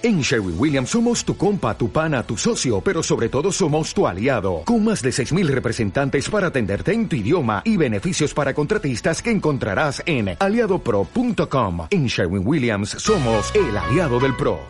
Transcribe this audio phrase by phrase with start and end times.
[0.00, 4.06] En Sherwin Williams somos tu compa, tu pana, tu socio, pero sobre todo somos tu
[4.06, 9.20] aliado, con más de 6.000 representantes para atenderte en tu idioma y beneficios para contratistas
[9.20, 11.88] que encontrarás en aliadopro.com.
[11.90, 14.60] En Sherwin Williams somos el aliado del PRO.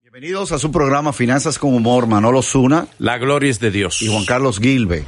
[0.00, 2.86] Bienvenidos a su programa Finanzas con Humor, Manolo Zuna.
[2.98, 4.00] La gloria es de Dios.
[4.00, 5.04] Y Juan Carlos Gilbe.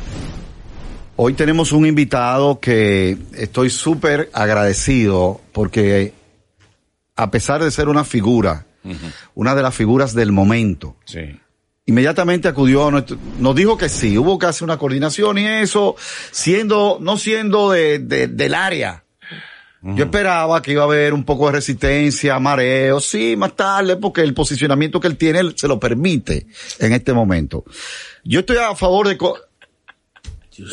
[1.16, 6.12] Hoy tenemos un invitado que estoy súper agradecido porque
[7.22, 8.66] a pesar de ser una figura,
[9.34, 11.38] una de las figuras del momento, sí.
[11.86, 15.94] inmediatamente acudió, nos dijo que sí, hubo casi una coordinación y eso,
[16.32, 19.04] siendo, no siendo de, de del área.
[19.84, 24.20] Yo esperaba que iba a haber un poco de resistencia, mareo, sí, más tarde, porque
[24.20, 26.46] el posicionamiento que él tiene se lo permite
[26.78, 27.64] en este momento.
[28.22, 29.18] Yo estoy a favor de,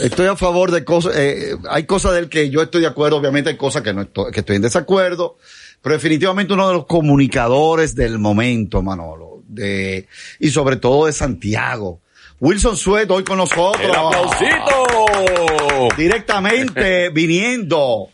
[0.01, 3.49] estoy a favor de cosas, eh, hay cosas del que yo estoy de acuerdo, obviamente
[3.49, 5.37] hay cosas que no estoy, que estoy en desacuerdo
[5.81, 10.07] pero definitivamente uno de los comunicadores del momento, Manolo, de,
[10.39, 12.01] y sobre todo de Santiago.
[12.39, 13.81] Wilson Suet hoy con nosotros.
[13.83, 15.89] ¡El aplausito!
[15.97, 18.09] Directamente viniendo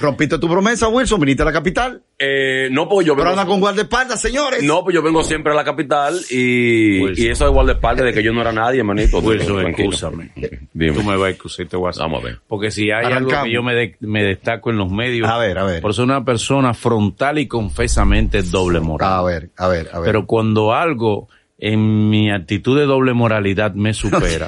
[0.00, 1.20] ¿Rompiste tu promesa, Wilson?
[1.20, 2.02] ¿Viniste a la capital?
[2.18, 3.24] Eh, no, pues yo vengo...
[3.24, 4.62] Pero anda con guardaespaldas, señores.
[4.62, 8.22] No, pues yo vengo siempre a la capital y, y eso de guardaespaldas de que
[8.22, 9.18] yo no era nadie, manito.
[9.18, 10.30] Wilson, escúchame.
[10.72, 12.38] Tú me vas a excusar, te voy a Vamos a ver.
[12.48, 15.28] Porque si hay algo que yo me, de, me, destaco en los medios...
[15.28, 15.82] A ver, a ver.
[15.82, 19.12] Por ser una persona frontal y confesamente doble moral.
[19.12, 20.06] A ver, a ver, a ver.
[20.06, 21.28] Pero cuando algo
[21.60, 24.46] en mi actitud de doble moralidad me supera.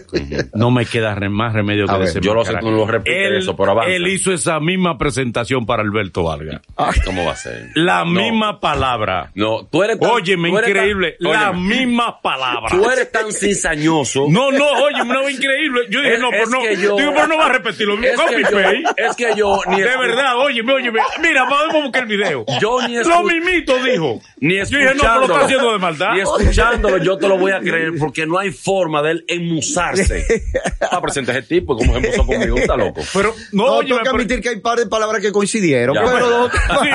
[0.54, 2.22] no me queda más remedio que decir.
[2.22, 3.88] Yo lo sé, tú lo repites eso, por abajo.
[3.88, 6.62] Él hizo esa misma presentación para Alberto Vargas.
[7.04, 7.70] ¿Cómo va a ser?
[7.74, 9.30] La misma palabra.
[9.34, 11.16] No, tú eres tan, Óyeme, increíble.
[11.18, 12.70] la misma palabra.
[12.70, 14.26] Tú eres tan cizañoso.
[14.30, 15.82] No, no, oye, no, increíble.
[15.90, 16.64] Yo dije, no, pero no.
[16.64, 18.02] Yo, digo, pero no va a repetirlo.
[18.02, 18.42] Es Copy que.
[18.42, 21.00] Yo, es que yo ni De verdad, óyeme, óyeme.
[21.20, 22.44] Mira, vamos a buscar el video.
[22.60, 24.20] Yo ni Lo mismito dijo.
[24.40, 26.14] Ni Yo dije, no, pero lo está haciendo de maldad.
[26.14, 30.24] Ni escuchándolo, yo te lo voy a creer porque no hay forma de él enmusarse
[30.90, 33.02] a presentar ese tipo como se puso conmigo, está loco.
[33.12, 36.02] Pero, no, no tengo que pero- admitir que hay par de palabras que coincidieron, Ya,
[36.04, 36.50] pero bueno.
[36.82, 36.88] Sí,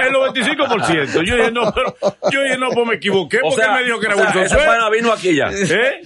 [0.00, 1.22] el 95%.
[1.24, 1.96] Yo dije, no, pero,
[2.30, 4.26] yo dije, no, pues me equivoqué O porque sea, me dijo que era o sea,
[4.26, 4.90] Wilson ese Suárez.
[4.92, 5.48] vino aquí ya.
[5.50, 6.00] ¿Eh?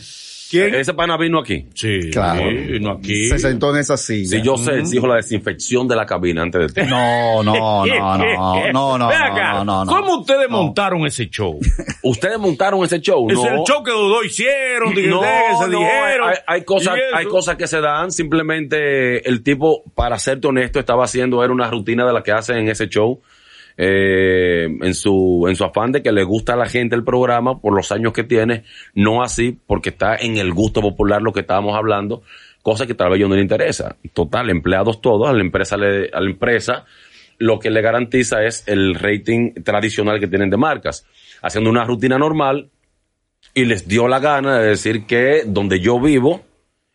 [0.51, 0.75] ¿Quién?
[0.75, 1.67] Ese pana vino aquí.
[1.75, 2.41] Sí, Claro.
[2.51, 3.27] sí, no aquí.
[3.29, 4.39] se sentó en esa silla.
[4.39, 6.91] Si yo sé, exijo la desinfección de la cabina antes de ti.
[6.91, 7.55] No, no,
[7.87, 9.93] no, no, no, no, Ve acá, no, no, no.
[9.93, 10.63] ¿Cómo ustedes No.
[10.65, 11.59] montaron ese show?
[12.03, 13.47] Ustedes montaron ese show, Es ¿no?
[13.47, 16.29] el show que dudó hicieron, que No, se no, dijeron.
[16.31, 18.11] hay, hay cosas, hay cosas que se dan.
[18.11, 22.57] Simplemente el tipo, para serte honesto, estaba haciendo era una rutina de la que hacen
[22.59, 23.21] en ese show.
[23.77, 27.61] Eh, en su en su afán de que le gusta a la gente el programa
[27.61, 28.65] por los años que tiene,
[28.95, 32.23] no así porque está en el gusto popular lo que estábamos hablando,
[32.63, 33.97] cosa que tal vez yo no le interesa.
[34.13, 36.85] Total, empleados todos, a la empresa le, a la empresa
[37.39, 41.07] lo que le garantiza es el rating tradicional que tienen de marcas,
[41.43, 42.71] haciendo una rutina normal
[43.55, 46.43] y les dio la gana de decir que donde yo vivo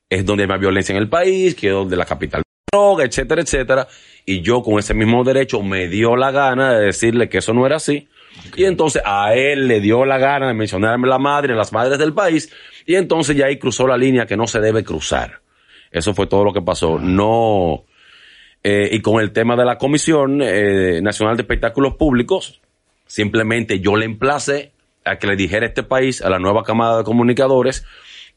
[0.08, 3.42] es donde hay más violencia en el país, que es donde la capital droga, etcétera,
[3.42, 3.88] etcétera.
[4.26, 7.66] Y yo con ese mismo derecho me dio la gana de decirle que eso no
[7.66, 8.08] era así.
[8.56, 12.14] Y entonces a él le dio la gana de mencionarme la madre, las madres del
[12.14, 12.52] país.
[12.86, 15.42] Y entonces ya ahí cruzó la línea que no se debe cruzar.
[15.92, 17.00] Eso fue todo lo que pasó.
[17.00, 17.86] No.
[18.64, 22.62] eh, y con el tema de la Comisión eh, Nacional de Espectáculos Públicos,
[23.06, 24.72] simplemente yo le emplacé
[25.06, 27.86] a que le dijera a este país, a la nueva camada de comunicadores,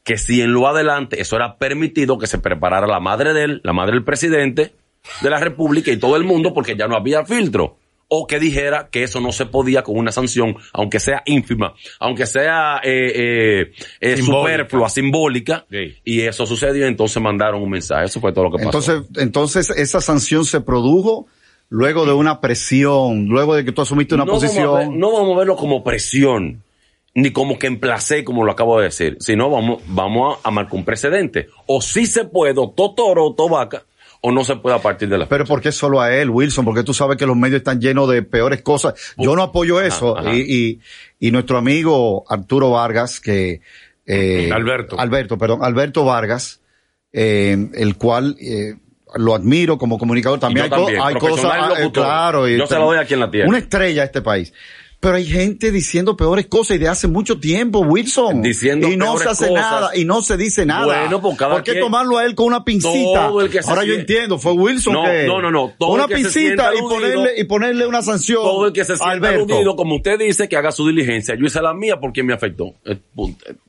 [0.03, 3.61] que si en lo adelante eso era permitido, que se preparara la madre de él,
[3.63, 4.73] la madre del presidente
[5.21, 7.77] de la República y todo el mundo, porque ya no había filtro.
[8.11, 12.25] O que dijera que eso no se podía con una sanción, aunque sea ínfima, aunque
[12.25, 13.71] sea eh, eh,
[14.01, 14.51] eh, Simbólica.
[14.53, 15.65] superflua, simbólica.
[15.69, 15.93] Sí.
[16.05, 18.05] Y eso sucedió, entonces mandaron un mensaje.
[18.05, 18.79] Eso fue todo lo que pasó.
[18.93, 21.27] Entonces, entonces esa sanción se produjo
[21.69, 24.99] luego de una presión, luego de que tú asumiste una no Vamos a ver- posición.
[24.99, 26.63] no vamos a verlo como presión,
[27.13, 30.73] ni como que emplacé, como lo acabo de decir, sino vamos, vamos a, a marcar
[30.73, 31.47] un precedente.
[31.67, 33.83] O si se puede, o todo toro o todo vaca,
[34.21, 36.65] o no se puede a partir de la Pero ¿por qué solo a él, Wilson?
[36.65, 38.93] Porque tú sabes que los medios están llenos de peores cosas.
[39.17, 40.17] Yo no apoyo eso.
[40.17, 40.33] ajá.
[40.35, 40.79] Y,
[41.19, 43.61] y, y nuestro amigo Arturo Vargas, que...
[44.05, 44.99] Eh, Alberto.
[44.99, 45.59] Alberto, perdón.
[45.63, 46.59] Alberto Vargas,
[47.13, 48.35] eh, el cual...
[48.41, 48.75] Eh,
[49.15, 50.65] lo admiro como comunicador también.
[50.65, 52.03] Hay, co- también, hay cosas, ah, eh, locutor.
[52.03, 52.47] claro.
[52.47, 53.49] y Yo se lo doy aquí en la tierra.
[53.49, 54.53] Una estrella a este país.
[55.01, 58.41] Pero hay gente diciendo peores cosas y de hace mucho tiempo, Wilson.
[58.41, 59.63] Diciendo y no se hace cosas.
[59.71, 60.85] nada, y no se dice nada.
[61.03, 63.27] Bueno, pues cada ¿Por qué quien- tomarlo a él con una pincita?
[63.29, 65.23] Todo el que se Ahora yo entiendo, fue Wilson No, que...
[65.25, 68.41] no, no, no, todo Una el que se pincita y ponerle, y ponerle una sanción.
[68.43, 71.33] Todo el que se sienta aludido, como usted dice, que haga su diligencia.
[71.35, 72.73] Yo hice la mía porque me afectó.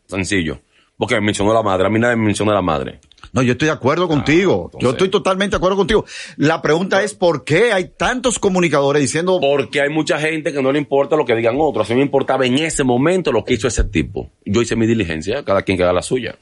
[0.08, 0.58] Sencillo.
[1.00, 3.00] Porque me mencionó la madre, a mí nadie me menciona la madre.
[3.32, 4.64] No, yo estoy de acuerdo contigo.
[4.66, 6.04] entonces- Yo estoy totalmente de acuerdo contigo.
[6.36, 10.70] La pregunta es por qué hay tantos comunicadores diciendo Porque hay mucha gente que no
[10.70, 11.88] le importa lo que digan otros.
[11.90, 14.30] A mí me importaba en ese momento lo que hizo ese tipo.
[14.44, 16.36] Yo hice mi diligencia, cada quien que haga la suya.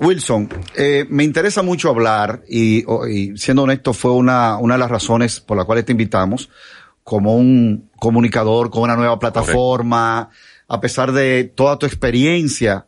[0.00, 2.84] Wilson, eh, me interesa mucho hablar y
[3.36, 6.48] siendo honesto fue una, una de las razones por las cuales te invitamos
[7.02, 10.30] como un comunicador con una nueva plataforma,
[10.68, 12.86] a pesar de toda tu experiencia,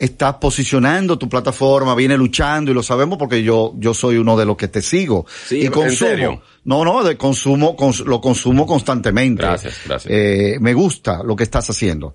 [0.00, 4.46] estás posicionando tu plataforma, viene luchando y lo sabemos porque yo, yo soy uno de
[4.46, 5.26] los que te sigo.
[5.46, 6.08] Sí, y ¿en consumo.
[6.10, 6.42] serio?
[6.64, 9.42] No, no, de consumo, cons- lo consumo constantemente.
[9.42, 10.12] Gracias, gracias.
[10.12, 12.14] Eh, me gusta lo que estás haciendo.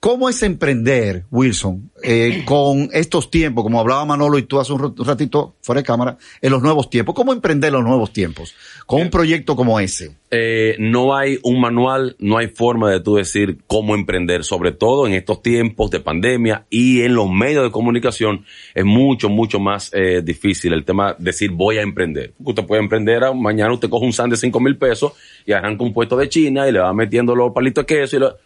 [0.00, 4.78] ¿Cómo es emprender, Wilson, eh, con estos tiempos, como hablaba Manolo y tú hace un
[4.80, 7.16] rat- un ratito fuera de cámara, en los nuevos tiempos?
[7.16, 8.54] ¿Cómo emprender los nuevos tiempos
[8.86, 10.12] con un proyecto como ese?
[10.30, 15.06] Eh, no hay un manual, no hay forma de tú decir cómo emprender, sobre todo
[15.08, 18.44] en estos tiempos de pandemia y en los medios de comunicación
[18.76, 22.34] es mucho, mucho más eh, difícil el tema de decir voy a emprender.
[22.38, 25.12] Usted puede emprender, ah, mañana usted coge un san de cinco mil pesos
[25.44, 28.20] y arranca un puesto de China y le va metiendo los palitos de queso y
[28.20, 28.36] lo-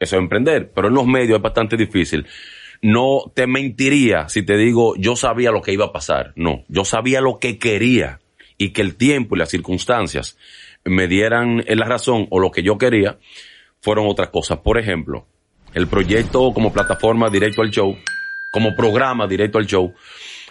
[0.00, 2.26] eso es emprender, pero en los medios es bastante difícil.
[2.82, 6.32] No te mentiría si te digo yo sabía lo que iba a pasar.
[6.36, 8.18] No, yo sabía lo que quería
[8.56, 10.38] y que el tiempo y las circunstancias
[10.84, 13.18] me dieran la razón o lo que yo quería
[13.82, 14.58] fueron otras cosas.
[14.58, 15.26] Por ejemplo,
[15.74, 17.94] el proyecto como plataforma directo al show,
[18.50, 19.92] como programa directo al show,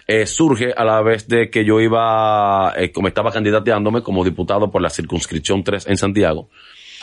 [0.06, 4.70] eh, surge a la vez de que yo iba, eh, como estaba candidateándome como diputado
[4.72, 6.50] por la circunscripción 3 en Santiago,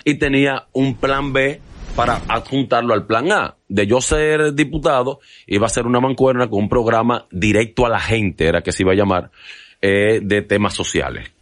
[0.04, 1.60] y tenía un plan B
[1.96, 3.56] para adjuntarlo al plan A.
[3.68, 7.98] De yo ser diputado, iba a ser una mancuerna con un programa directo a la
[7.98, 9.30] gente, era que se iba a llamar,
[9.80, 11.32] eh, de temas sociales.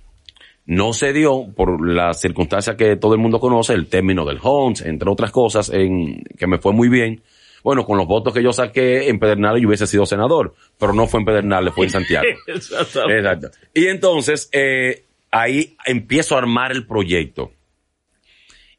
[0.66, 4.82] No se dio por la circunstancia que todo el mundo conoce, el término del Homes,
[4.82, 7.20] entre otras cosas, en, que me fue muy bien.
[7.62, 11.06] Bueno, con los votos que yo saqué en Pedernales yo hubiese sido senador, pero no
[11.06, 12.26] fue en Pedernales, fue en Santiago.
[12.46, 13.50] Exacto.
[13.74, 17.50] Y entonces, eh, ahí empiezo a armar el proyecto.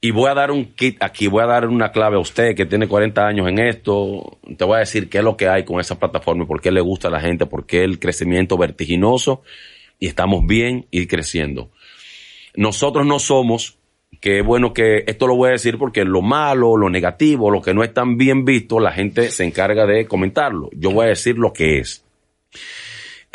[0.01, 2.65] Y voy a dar un kit aquí, voy a dar una clave a usted que
[2.65, 4.38] tiene 40 años en esto.
[4.57, 6.71] Te voy a decir qué es lo que hay con esa plataforma y por qué
[6.71, 9.42] le gusta a la gente, por qué el crecimiento vertiginoso
[10.00, 11.69] y estamos bien y creciendo.
[12.56, 13.77] Nosotros no somos,
[14.21, 17.74] que bueno que esto lo voy a decir porque lo malo, lo negativo, lo que
[17.74, 20.69] no es tan bien visto, la gente se encarga de comentarlo.
[20.74, 22.06] Yo voy a decir lo que es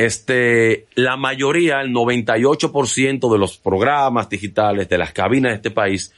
[0.01, 6.15] este, la mayoría, el 98% de los programas digitales de las cabinas de este país,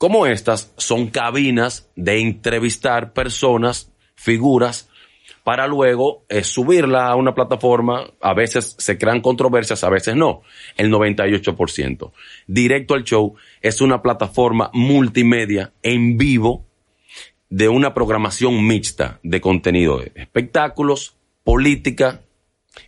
[0.00, 4.88] como estas, son cabinas de entrevistar personas, figuras,
[5.44, 8.10] para luego eh, subirla a una plataforma.
[8.22, 10.40] A veces se crean controversias, a veces no.
[10.78, 12.12] El 98%.
[12.46, 16.64] Directo al show es una plataforma multimedia en vivo
[17.50, 21.14] de una programación mixta de contenido de espectáculos,
[21.44, 22.22] política,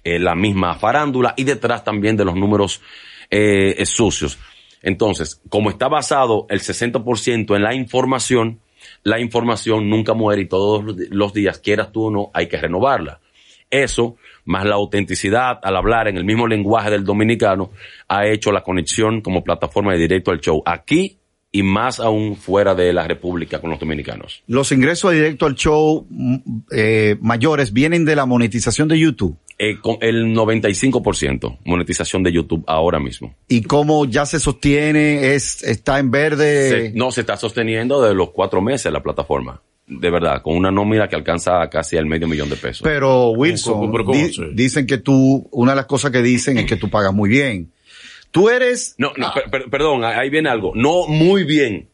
[0.02, 2.80] eh, la misma farándula y detrás también de los números
[3.28, 4.38] eh, sucios.
[4.82, 8.60] Entonces, como está basado el 60% en la información,
[9.04, 13.20] la información nunca muere y todos los días, quieras tú o no, hay que renovarla.
[13.70, 17.70] Eso, más la autenticidad al hablar en el mismo lenguaje del dominicano,
[18.08, 21.21] ha hecho la conexión como plataforma de directo al show aquí
[21.54, 24.42] y más aún fuera de la República con los dominicanos.
[24.46, 26.36] Los ingresos directo al show mm,
[26.72, 29.36] eh, mayores vienen de la monetización de YouTube.
[29.58, 33.34] Eh, con el 95% monetización de YouTube ahora mismo.
[33.48, 36.70] Y cómo ya se sostiene, es, está en verde.
[36.70, 39.60] Se- no se está sosteniendo de los cuatro meses la plataforma.
[39.86, 42.80] De verdad, con una nómina que alcanza casi el medio millón de pesos.
[42.82, 46.22] Pero Wilson, ¿Cómo- pero cómo di- se- dicen que tú, una de las cosas que
[46.22, 47.70] dicen es que tú pagas muy bien.
[48.32, 50.72] Tú eres, no, no, per- per- perdón, ahí viene algo.
[50.74, 51.88] No muy bien.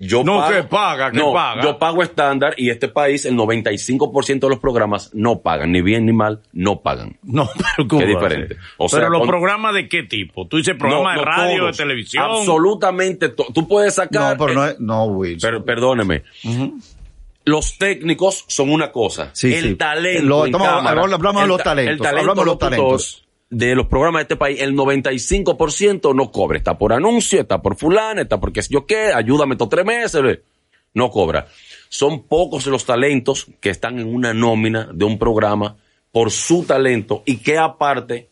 [0.00, 1.60] Yo No, pago, que paga, que no, paga.
[1.64, 6.06] Yo pago estándar y este país, el 95% de los programas no pagan, ni bien
[6.06, 7.18] ni mal, no pagan.
[7.24, 8.56] No, pero ¿cómo Es diferente.
[8.76, 10.46] O sea, pero los con- programas de qué tipo?
[10.46, 11.76] Tú dices programa No, de radio, todos.
[11.76, 12.22] de televisión.
[12.24, 13.30] Absolutamente.
[13.30, 14.36] Tú puedes sacar.
[14.38, 15.50] no, pero no es, no, Wilson.
[15.50, 16.22] Pero perdóneme.
[17.44, 19.30] Los técnicos son una cosa.
[19.32, 19.74] Sí, el sí.
[19.76, 20.22] talento.
[20.26, 22.58] Lo- en estamos- cámara, hablamos- de el los ta- talentos, El talento hablamos de los
[22.58, 23.27] talentos.
[23.50, 26.58] De los programas de este país, el 95% no cobra.
[26.58, 29.84] Está por anuncio, está por fulano, está por qué sé yo qué, ayúdame estos tres
[29.84, 30.22] meses.
[30.22, 30.42] ve.
[30.94, 31.46] No cobra.
[31.88, 35.76] Son pocos los talentos que están en una nómina de un programa
[36.12, 38.28] por su talento y que aparte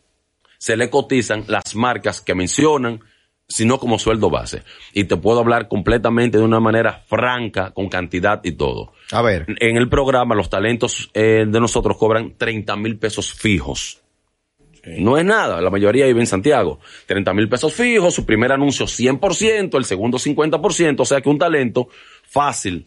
[0.58, 3.00] se le cotizan las marcas que mencionan,
[3.48, 4.62] sino como sueldo base.
[4.92, 8.92] Y te puedo hablar completamente de una manera franca, con cantidad y todo.
[9.12, 14.02] A ver, En el programa, los talentos eh, de nosotros cobran 30 mil pesos fijos.
[14.86, 16.80] No es nada, la mayoría vive en Santiago.
[17.06, 21.38] 30 mil pesos fijos, su primer anuncio 100%, el segundo 50%, o sea que un
[21.38, 21.88] talento
[22.22, 22.86] fácil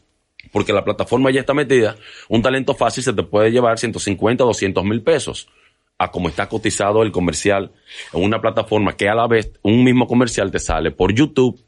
[0.51, 1.95] porque la plataforma ya está metida,
[2.27, 5.47] un talento fácil se te puede llevar 150 o 200 mil pesos
[5.97, 7.71] a como está cotizado el comercial
[8.13, 11.61] en una plataforma que a la vez un mismo comercial te sale por YouTube,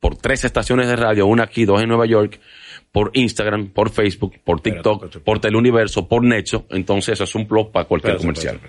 [0.00, 2.40] por tres estaciones de radio, una aquí, dos en Nueva York,
[2.90, 6.66] por Instagram, por Facebook, por TikTok, por Teleuniverso, por Necho.
[6.70, 8.60] Entonces eso es un plus para cualquier comercial.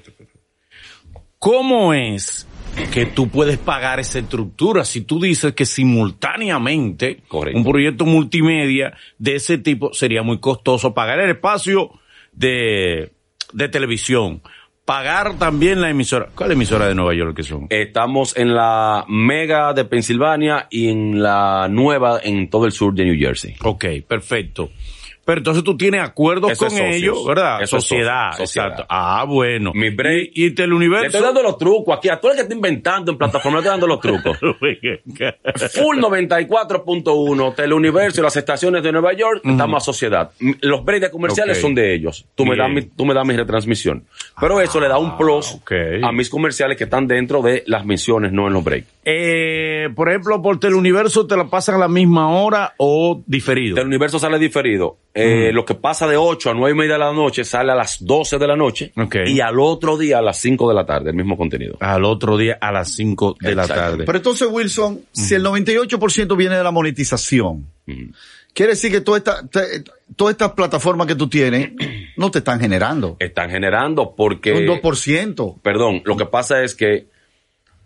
[1.40, 2.46] ¿Cómo es
[2.94, 7.58] que tú puedes pagar esa estructura si tú dices que simultáneamente Correcto.
[7.58, 11.92] un proyecto multimedia de ese tipo sería muy costoso pagar el espacio
[12.34, 13.14] de,
[13.54, 14.42] de televisión,
[14.84, 16.30] pagar también la emisora.
[16.36, 17.68] ¿Cuál emisora de Nueva York que son?
[17.70, 23.06] Estamos en la Mega de Pensilvania y en la nueva en todo el sur de
[23.06, 23.56] New Jersey.
[23.64, 24.72] Ok, perfecto.
[25.30, 26.96] Pero entonces tú tienes acuerdos Eso con es socios.
[26.96, 27.62] ellos, ¿verdad?
[27.62, 28.84] Eso sociedad, exacto.
[28.90, 29.74] Ah, bueno.
[29.76, 31.06] Mi break- Y, y Le Teleuniverso.
[31.06, 32.10] estoy dando los trucos aquí.
[32.10, 34.40] A todo el que está inventando en plataforma le estoy dando los trucos.
[34.40, 40.32] Full 94.1, Teleuniverso y las estaciones de Nueva York, estamos a sociedad.
[40.62, 42.26] Los breaks de comerciales son de ellos.
[42.34, 44.06] Tú me, das mi, tú me das mi retransmisión.
[44.42, 45.72] Pero eso le da un plus ok.
[46.02, 48.88] a mis comerciales que están dentro de las menciones, no en los breaks.
[49.12, 53.74] Eh, por ejemplo, por Teleuniverso te la pasan a la misma hora o diferido.
[53.76, 54.98] Teleuniverso sale diferido.
[55.16, 57.76] Eh, Lo que pasa de 8 a 9 y media de la noche sale a
[57.76, 59.16] las 12 de la noche Ok.
[59.26, 61.78] y al otro día a las 5 de la tarde, el mismo contenido.
[61.80, 64.04] Al otro día a las 5 de la tarde.
[64.06, 67.66] Pero entonces, Wilson, si el 98% viene de la monetización,
[68.54, 69.84] quiere decir que toda esta, te-
[70.16, 71.72] todas estas plataformas que tú tienes
[72.16, 73.16] no te están generando.
[73.20, 74.54] Están generando porque...
[74.54, 75.60] Un 2%.
[75.64, 77.08] Perdón, lo que pasa es que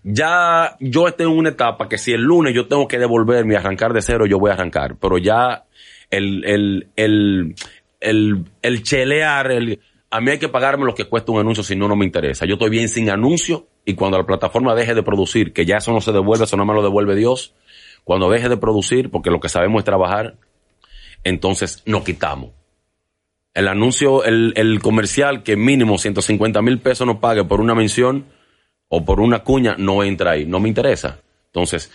[0.03, 3.57] ya yo estoy en una etapa que si el lunes yo tengo que devolverme y
[3.57, 4.97] arrancar de cero, yo voy a arrancar.
[4.99, 5.65] Pero ya
[6.09, 7.55] el, el, el,
[8.01, 9.79] el, el chelear, el,
[10.11, 12.45] a mí hay que pagarme lo que cuesta un anuncio si no, no me interesa.
[12.45, 15.93] Yo estoy bien sin anuncio y cuando la plataforma deje de producir, que ya eso
[15.93, 17.53] no se devuelve, eso no me lo devuelve Dios,
[18.03, 20.35] cuando deje de producir, porque lo que sabemos es trabajar,
[21.23, 22.51] entonces nos quitamos.
[23.53, 28.25] El anuncio, el, el comercial que mínimo 150 mil pesos nos pague por una mención
[28.95, 31.19] o por una cuña no entra ahí, no me interesa.
[31.47, 31.89] Entonces,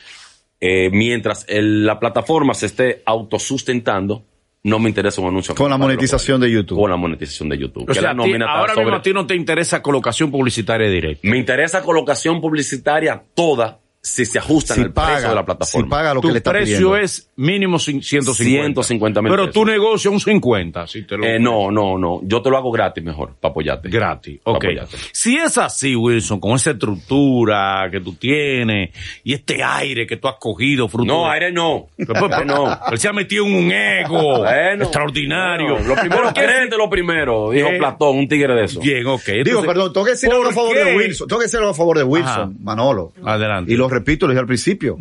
[0.61, 4.25] eh, mientras el- la plataforma se esté autosustentando,
[4.65, 5.55] no me interesa un anuncio.
[5.55, 6.81] Con la monetización de YouTube.
[6.81, 7.85] Con la monetización de YouTube.
[7.85, 11.29] O que sea, la nómina ahora mismo a ti no te interesa colocación publicitaria directa.
[11.29, 15.47] Me interesa colocación publicitaria toda si se ajustan Si al precio paga, de la si
[15.47, 15.89] plataforma.
[15.91, 16.97] paga lo tu que le está precio pidiendo.
[16.97, 18.83] es mínimo cin- 150.
[18.83, 19.55] 150 mil Pero pesos.
[19.55, 22.21] tu negocio un 50, si te lo Eh, no, no, no.
[22.23, 23.89] Yo te lo hago gratis mejor, para apoyarte.
[23.91, 24.57] Gratis, ok.
[24.65, 24.97] apoyarte.
[25.13, 28.91] Si es así, Wilson, con esa estructura que tú tienes
[29.25, 31.89] y este aire que tú has cogido, fruto No, aire no.
[31.99, 32.79] Aire no.
[32.91, 35.73] Él se ha metido en un ego Bueno, extraordinario.
[35.75, 37.79] bueno, lo primero, créete lo primero, dijo ¿Qué?
[37.79, 38.81] Platón, un tigre de eso.
[38.81, 39.25] Bien, ok.
[39.45, 41.29] Digo, perdón, tengo que decir a ¿por favor de Wilson.
[41.29, 42.51] Tengo que decir a favor de Wilson, Ajá.
[42.63, 43.13] Manolo.
[43.25, 43.73] Adelante.
[43.73, 44.97] Y lo repito, lo dije al principio.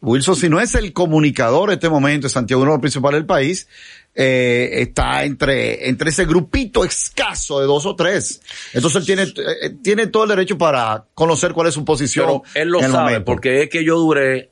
[0.00, 3.18] Wilson, si no es el comunicador en este momento de Santiago, uno de los principales
[3.18, 3.68] del país,
[4.14, 8.40] eh, está entre, entre ese grupito escaso de dos o tres.
[8.74, 9.22] Entonces él tiene,
[9.62, 12.26] eh, tiene todo el derecho para conocer cuál es su posición.
[12.26, 13.24] Pero él lo en el sabe, momento.
[13.24, 14.50] porque es que yo duré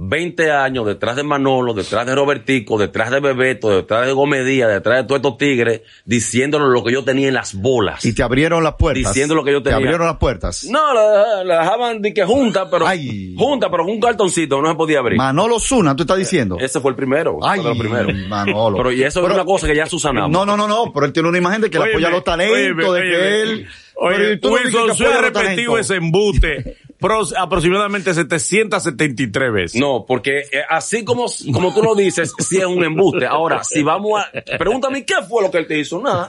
[0.00, 4.98] 20 años detrás de Manolo, detrás de Robertico, detrás de Bebeto, detrás de Gomedía, detrás
[4.98, 8.04] de todos estos tigres, diciéndole lo que yo tenía en las bolas.
[8.04, 9.12] Y te abrieron las puertas.
[9.12, 9.78] Diciendo lo que yo Te tenía.
[9.78, 10.64] abrieron las puertas.
[10.70, 13.34] No, la, la dejaban de que junta, pero Ay.
[13.36, 15.18] junta, pero con un cartoncito no se podía abrir.
[15.18, 16.58] Manolo Zuna, tú estás diciendo.
[16.60, 17.38] Ese fue el primero.
[17.42, 18.14] Ay, fue de los primeros.
[18.28, 18.76] Manolo.
[18.76, 20.30] Pero y eso Pero- es una cosa que ya susanamos.
[20.30, 22.56] No, no, no, no, pero él tiene una imagen de que le apoya los talentos,
[22.56, 23.66] óyeme, de que él...
[24.00, 29.80] Oye, Pero tú no dices Wilson, que soy repetido ese embute pros- aproximadamente 773 veces.
[29.80, 33.26] No, porque eh, así como, como tú lo dices, sí es un embuste.
[33.26, 34.30] Ahora, si vamos a...
[34.58, 36.00] Pregúntame, ¿qué fue lo que él te hizo?
[36.00, 36.28] Nada.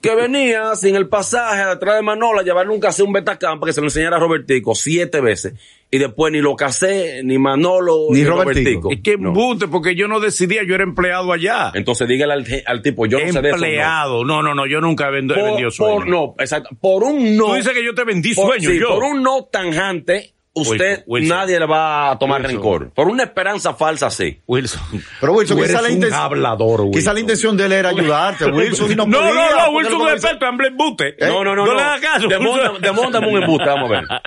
[0.00, 3.74] Que venía sin el pasaje detrás de Manola, llevar nunca hacer un betacam para que
[3.74, 5.54] se lo enseñara a Robertico siete veces.
[5.90, 8.90] Y después ni lo casé, ni Manolo, Ni Robertico.
[8.92, 9.28] Es que No.
[9.28, 11.72] embute, porque yo no decidía, yo era empleado allá.
[11.74, 13.56] Entonces dígale al, al tipo, yo no sé de eso.
[13.58, 13.64] no.
[13.64, 14.24] empleado.
[14.24, 15.94] No, no, no, yo nunca he vend- he vendido Por, sueños.
[16.04, 16.68] por- no, exacto.
[16.78, 17.46] Por un no.
[17.46, 18.88] Tú dices que yo te vendí sueños, sí, yo.
[18.90, 21.36] por un no tanjante, usted, Wilson, Wilson.
[21.38, 22.56] nadie le va a tomar Wilson.
[22.56, 22.90] rencor.
[22.92, 24.42] Por una esperanza falsa, sí.
[24.46, 24.82] Wilson.
[25.20, 26.92] Pero Wilson, Tú quizá eres la, intención, hablador, Wilson.
[27.00, 30.12] quizá la intención de él era ayudarte, Wilson, no, No, podía, no, no, Wilson es
[30.14, 31.14] experto en embute.
[31.20, 31.64] No, no, no.
[31.64, 31.74] No no.
[31.78, 32.28] le hagas caso.
[32.28, 34.04] Demóntame un embuste, vamos a ver.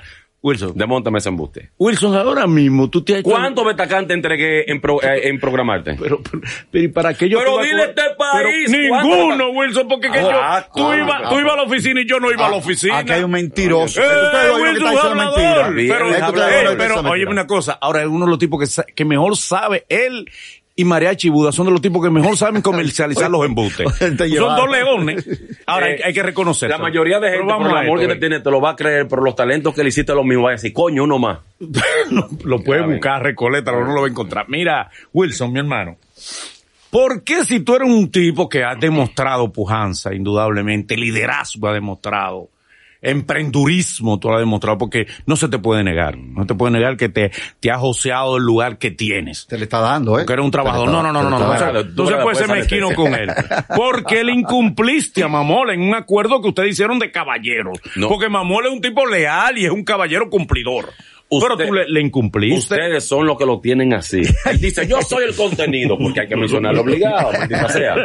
[0.44, 0.72] Wilson.
[0.76, 1.70] Demóntame ese embuste.
[1.78, 5.40] Wilson, ahora mismo tú te has hecho- ¿Cuánto betacán te entregué en, pro- eh, en
[5.40, 5.96] programarte?
[6.00, 9.50] Pero, pero, pero ¿y para qué yo Pero a dile este país, Pero ¿cuánto ninguno,
[9.52, 12.08] Wilson, porque que Ah, yo, tú ah, ibas ah, tú ibas a la oficina y
[12.08, 12.98] yo no iba a la oficina.
[12.98, 14.02] Aquí hay un mentiroso.
[14.02, 14.06] Eh,
[14.62, 15.74] Wilson, es hablador.
[15.74, 15.98] mentira.
[15.98, 17.10] Pero, es pero es mentira.
[17.12, 20.28] oye una cosa, ahora uno de los tipos que mejor sabe, él
[20.76, 23.86] y Mariachi Buda son de los tipos que mejor saben comercializar los embustes.
[24.00, 25.28] Te son dos leones.
[25.66, 26.70] Ahora hay, Eh, hay que reconocer.
[26.70, 29.08] La mayoría de gente, por el amor que te tiene, te lo va a creer,
[29.08, 31.40] pero los talentos que le hiciste lo mismo va a decir, coño, uno más.
[32.44, 32.96] lo puede Ya ven.
[32.98, 34.46] buscar, Recoleta, pero no lo va a encontrar.
[34.50, 35.98] Mira, Wilson, mi hermano.
[36.90, 42.50] ¿Por qué si tú eres un tipo que has demostrado pujanza, indudablemente, liderazgo ha demostrado,
[43.02, 46.98] emprendurismo tú lo has demostrado, porque no se te puede negar, no te puede negar
[46.98, 49.48] que te, te has joseado el lugar que tienes.
[49.48, 50.22] Te le está dando, ¿eh?
[50.22, 50.90] Porque eres un trabajador.
[50.90, 51.40] No, no, no, no, no.
[51.40, 53.30] no, se puede ser puedes mezquino con él.
[53.76, 57.80] Porque le incumpliste a Mamola en un acuerdo que ustedes hicieron de caballeros.
[57.96, 58.08] No.
[58.08, 60.90] Porque Mamola es un tipo leal y es un caballero cumplidor.
[61.40, 62.76] Pero Usted- tú le, le incumpliste.
[62.76, 64.22] Ustedes son los que lo tienen así.
[64.46, 67.32] Él dice, yo soy el contenido, porque hay que mencionarlo obligado,
[67.70, 67.96] sea.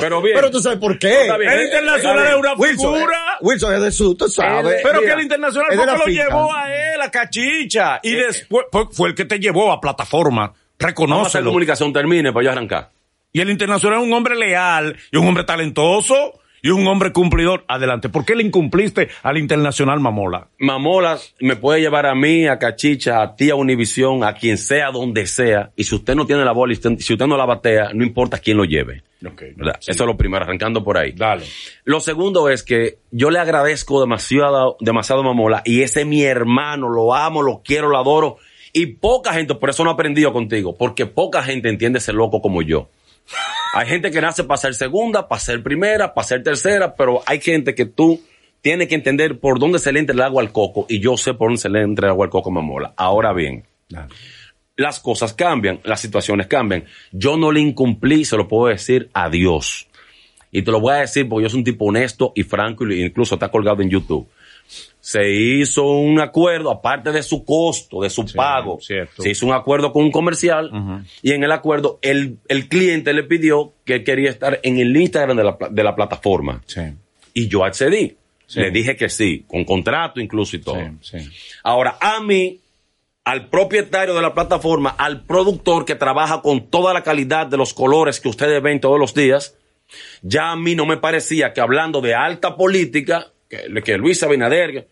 [0.00, 0.36] Pero bien.
[0.36, 1.28] Pero tú sabes por qué.
[1.38, 1.50] Bien.
[1.50, 3.16] El internacional es una Wilson, figura.
[3.16, 4.80] eh, Wilson es de su, tú sabes.
[4.82, 6.24] Pero Mira, que el internacional fue la lo finca.
[6.24, 8.00] llevó a él, a Cachicha.
[8.02, 10.52] Y después fue, el que te llevó a plataforma.
[10.78, 11.46] Reconócelo.
[11.50, 12.90] comunicación termine para yo arrancar.
[13.32, 17.64] Y el internacional es un hombre leal y un hombre talentoso y un hombre cumplidor.
[17.68, 18.08] Adelante.
[18.08, 20.48] ¿Por qué le incumpliste al internacional Mamola?
[20.58, 24.90] Mamola me puede llevar a mí, a Cachicha, a ti, a Univisión, a quien sea,
[24.90, 25.70] donde sea.
[25.76, 28.56] Y si usted no tiene la bola, si usted no la batea, no importa quién
[28.56, 29.02] lo lleve.
[29.20, 29.76] ¿verdad?
[29.80, 31.12] Eso es lo primero, arrancando por ahí.
[31.12, 31.44] Dale.
[31.84, 36.22] Lo segundo es que yo le agradezco demasiado, demasiado a Mamola y ese es mi
[36.22, 38.38] hermano, lo amo, lo quiero, lo adoro.
[38.72, 42.40] Y poca gente, por eso no he aprendido contigo, porque poca gente entiende ese loco
[42.40, 42.88] como yo.
[43.72, 47.40] Hay gente que nace para ser segunda, para ser primera, para ser tercera, pero hay
[47.40, 48.20] gente que tú
[48.60, 51.34] tienes que entender por dónde se le entra el agua al coco y yo sé
[51.34, 52.94] por dónde se le entra el agua al coco a Mamola.
[52.96, 53.64] Ahora bien,
[54.76, 56.84] las cosas cambian, las situaciones cambian.
[57.12, 59.86] Yo no le incumplí, se lo puedo decir a Dios.
[60.50, 63.04] Y te lo voy a decir porque yo soy un tipo honesto y franco y
[63.04, 64.28] incluso está colgado en YouTube.
[65.00, 69.22] Se hizo un acuerdo, aparte de su costo, de su pago, cierto.
[69.22, 70.70] se hizo un acuerdo con un comercial
[71.22, 75.36] y en el acuerdo el, el cliente le pidió que quería estar en el Instagram
[75.36, 76.62] de la, de la plataforma.
[76.66, 76.82] Sí.
[77.32, 78.16] Y yo accedí.
[78.46, 78.60] Sí.
[78.60, 80.78] Le dije que sí, con contrato incluso y todo.
[81.62, 82.60] Ahora, a mí,
[83.24, 87.72] al propietario de la plataforma, al productor que trabaja con toda la calidad de los
[87.72, 89.56] colores que ustedes ven todos los días,
[90.22, 94.70] ya a mí no me parecía que hablando de alta política, que, que Luis Abinader,
[94.72, 94.88] que,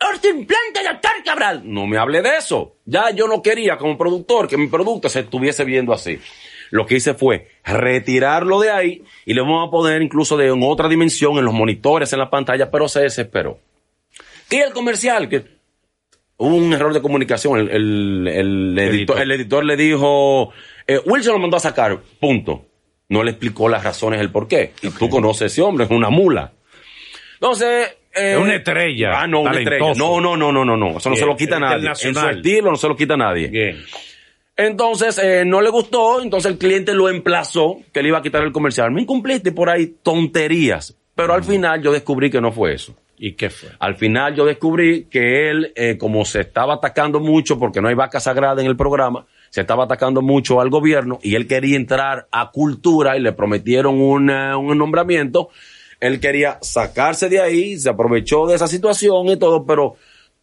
[0.00, 2.76] "Los implantes de Cabral, no me hable de eso.
[2.86, 6.18] Ya yo no quería como productor que mi producto se estuviese viendo así.
[6.70, 10.62] Lo que hice fue retirarlo de ahí y le vamos a poner incluso de en
[10.62, 13.58] otra dimensión en los monitores, en la pantalla, pero se desesperó.
[14.50, 15.44] Y el comercial, que
[16.38, 17.58] hubo un error de comunicación.
[17.58, 19.20] El, el- el editor, Editor.
[19.22, 20.52] el editor le dijo,
[20.86, 22.64] eh, Wilson lo mandó a sacar, punto.
[23.10, 24.72] No le explicó las razones, el por qué.
[24.82, 26.52] Y tú conoces a ese hombre, es una mula.
[27.40, 27.96] Entonces...
[28.14, 29.92] eh, Es una estrella, Ah, no, una estrella.
[29.96, 30.98] No, no, no, no, no, no.
[30.98, 31.88] Eso no Bien, se lo quita nadie.
[31.88, 33.48] En su estilo no se lo quita nadie.
[33.48, 33.76] Bien.
[34.56, 38.42] Entonces, eh, no le gustó, entonces el cliente lo emplazó, que le iba a quitar
[38.42, 38.90] el comercial.
[38.90, 40.96] Me incumpliste por ahí tonterías.
[41.14, 42.94] Pero al final yo descubrí que no fue eso.
[43.20, 43.70] ¿Y qué fue?
[43.80, 47.94] Al final yo descubrí que él, eh, como se estaba atacando mucho, porque no hay
[47.94, 52.26] vaca sagrada en el programa, se estaba atacando mucho al gobierno y él quería entrar
[52.30, 55.50] a cultura y le prometieron eh, un nombramiento.
[56.00, 59.96] Él quería sacarse de ahí, se aprovechó de esa situación y todo, pero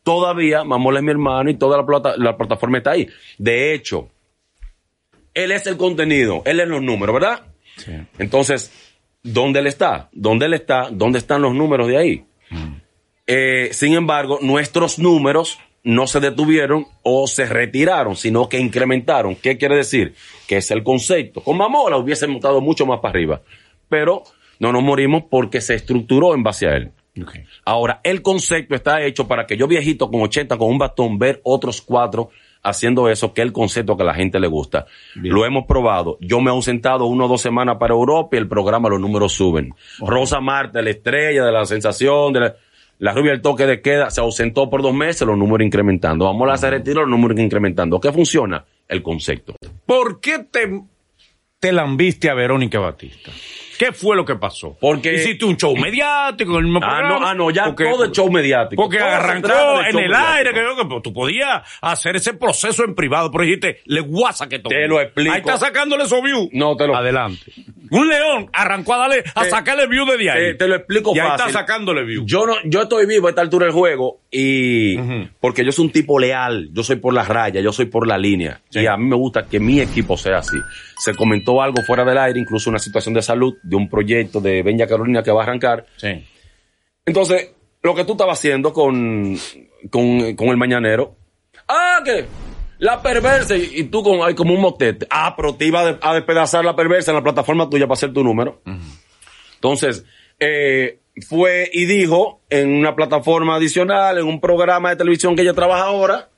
[0.04, 3.08] todavía Mamola es mi hermano y toda la, plata- la plataforma está ahí.
[3.38, 4.10] De hecho,
[5.34, 7.42] él es el contenido, él es los números, ¿verdad?
[7.78, 7.92] Sí.
[8.20, 8.72] Entonces,
[9.24, 10.10] ¿dónde él está?
[10.14, 10.90] ¿Dónde él está?
[10.92, 12.26] ¿Dónde están los números de ahí?
[13.28, 19.36] Eh, sin embargo, nuestros números no se detuvieron o se retiraron, sino que incrementaron.
[19.36, 20.16] ¿Qué quiere decir?
[20.48, 21.42] Que es el concepto.
[21.42, 23.42] Con Mamola hubiésemos estado mucho más para arriba,
[23.90, 24.24] pero
[24.60, 26.92] no nos morimos porque se estructuró en base a él.
[27.64, 31.40] Ahora, el concepto está hecho para que yo viejito con 80, con un bastón, ver
[31.44, 32.30] otros cuatro
[32.62, 34.86] haciendo eso, que es el concepto que a la gente le gusta.
[35.16, 36.18] Lo hemos probado.
[36.20, 39.34] Yo me he ausentado uno o dos semanas para Europa y el programa, los números
[39.34, 39.74] suben.
[40.00, 42.56] Rosa Marta, la estrella de la sensación, de la,
[43.00, 46.26] la rubia del toque de queda, se ausentó por dos meses, los números incrementando.
[46.26, 48.00] Vamos a hacer retiro, los números incrementando.
[48.00, 48.66] ¿Qué funciona?
[48.88, 49.56] El concepto.
[49.86, 50.82] ¿Por qué te,
[51.60, 53.32] te lambiste a Verónica Batista?
[53.78, 54.78] ¿Qué fue lo que pasó?
[54.80, 57.20] Porque- Hiciste un show mediático en el mismo Ah, programa.
[57.20, 58.82] no, ah, no, ya Porque- todo es show mediático.
[58.82, 63.32] Porque arrancó en el aire, que, yo- que tú podías hacer ese proceso en privado,
[63.32, 64.70] pero dijiste, le guasa que todo.
[64.70, 65.32] Te lo explico.
[65.34, 66.50] Ahí está sacándole esos views.
[66.54, 67.52] No, te lo- Adelante.
[67.92, 70.42] Un león arrancó a darle, a sacarle view desde ahí.
[70.52, 71.48] te- te lo explico y ahí fácil.
[71.48, 72.24] está sacándole view.
[72.26, 74.98] Yo no, yo estoy vivo a esta altura del juego y
[75.40, 78.18] porque yo soy un tipo leal, yo soy por las rayas, yo soy por la
[78.18, 80.58] línea y a mí me gusta que mi equipo sea así.
[80.98, 84.64] Se comentó algo fuera del aire, incluso una situación de salud de un proyecto de
[84.64, 85.86] Benja Carolina que va a arrancar.
[85.98, 86.24] Sí.
[87.06, 87.52] Entonces,
[87.84, 89.38] lo que tú estabas haciendo con,
[89.92, 91.16] con, con el mañanero,
[91.68, 92.26] ah, que
[92.80, 95.08] la perversa y, tú con, ay, como un motete.
[95.10, 98.14] Ah, pero te iba a, de- despedazar la perversa en la plataforma tuya para hacer
[98.14, 98.62] tu número.
[99.56, 100.06] Entonces,
[100.40, 105.54] eh, fue y dijo en una plataforma adicional, en un programa de televisión que ella
[105.54, 106.30] trabaja ahora,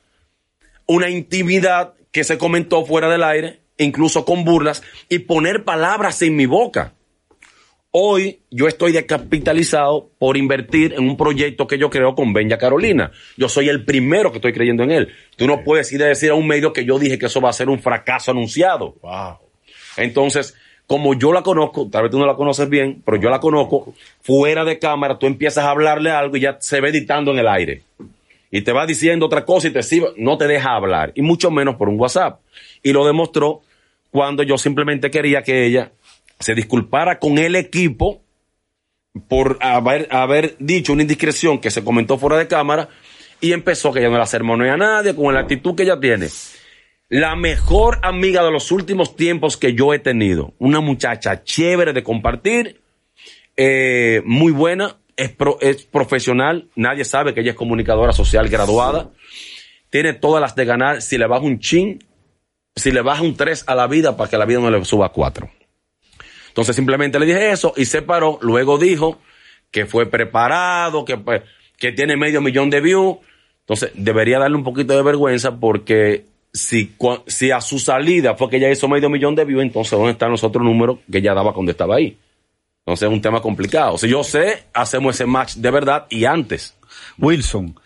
[0.86, 6.36] una intimidad que se comentó fuera del aire incluso con burlas, y poner palabras en
[6.36, 6.94] mi boca.
[7.92, 13.12] Hoy yo estoy descapitalizado por invertir en un proyecto que yo creo con Benja Carolina.
[13.38, 15.14] Yo soy el primero que estoy creyendo en él.
[15.36, 17.50] Tú no puedes ir a decir a un medio que yo dije que eso va
[17.50, 18.96] a ser un fracaso anunciado.
[19.96, 23.40] Entonces, como yo la conozco, tal vez tú no la conoces bien, pero yo la
[23.40, 27.40] conozco, fuera de cámara tú empiezas a hablarle algo y ya se ve editando en
[27.40, 27.84] el aire.
[28.52, 31.52] Y te va diciendo otra cosa y te sigue, no te deja hablar, y mucho
[31.52, 32.40] menos por un WhatsApp.
[32.84, 33.62] Y lo demostró
[34.12, 35.92] cuando yo simplemente quería que ella
[36.40, 38.22] se disculpara con el equipo
[39.28, 42.90] por haber, dicho una indiscreción que se comentó fuera de cámara
[43.42, 46.28] y empezó que ella no la sermonea a nadie con la actitud que ella tiene.
[47.10, 50.54] La mejor amiga de los últimos tiempos que yo he tenido.
[50.60, 52.82] Una muchacha chévere de compartir,
[53.56, 59.12] eh, muy buena, es, es profesional, nadie sabe que ella es comunicadora social graduada,
[59.90, 62.04] tiene todas las de ganar si le baja un chin,
[62.76, 65.08] si le baja un 3 a la vida para que la vida no le suba
[65.08, 65.50] a 4.
[66.58, 68.40] Entonces simplemente le dije eso y se paró.
[68.42, 69.20] Luego dijo
[69.70, 71.44] que fue preparado, que, pues,
[71.78, 73.18] que tiene medio millón de views.
[73.60, 76.96] Entonces debería darle un poquito de vergüenza porque si,
[77.28, 80.32] si a su salida fue que ella hizo medio millón de views, entonces ¿dónde están
[80.32, 82.18] los otros números que ella daba cuando estaba ahí?
[82.80, 84.00] Entonces es un tema complicado.
[84.00, 86.76] Si yo sé, hacemos ese match de verdad y antes.
[87.20, 87.80] Wilson,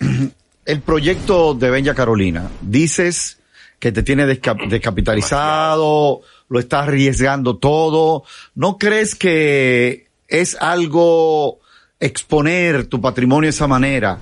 [0.66, 3.38] el proyecto de Benja Carolina, dices
[3.78, 8.24] que te tiene descapitalizado, lo estás arriesgando todo.
[8.54, 11.60] ¿No crees que es algo
[12.00, 14.18] exponer tu patrimonio de esa manera,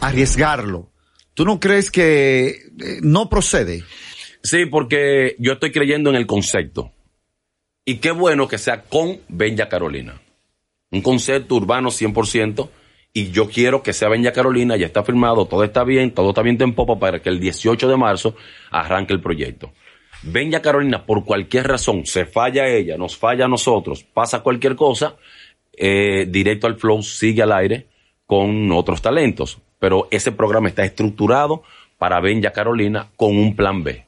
[0.00, 0.90] arriesgarlo?
[1.34, 3.84] ¿Tú no crees que eh, no procede?
[4.42, 6.92] Sí, porque yo estoy creyendo en el concepto.
[7.84, 10.20] Y qué bueno que sea con Benja Carolina.
[10.90, 12.68] Un concepto urbano 100%.
[13.12, 16.42] Y yo quiero que sea Benja Carolina, ya está firmado, todo está bien, todo está
[16.42, 18.36] bien en popa para que el 18 de marzo
[18.70, 19.72] arranque el proyecto.
[20.22, 25.16] Benja Carolina, por cualquier razón, se falla ella, nos falla a nosotros, pasa cualquier cosa,
[25.72, 27.86] eh, directo al flow sigue al aire
[28.26, 29.58] con otros talentos.
[29.78, 31.62] Pero ese programa está estructurado
[31.98, 34.05] para Benja Carolina con un plan B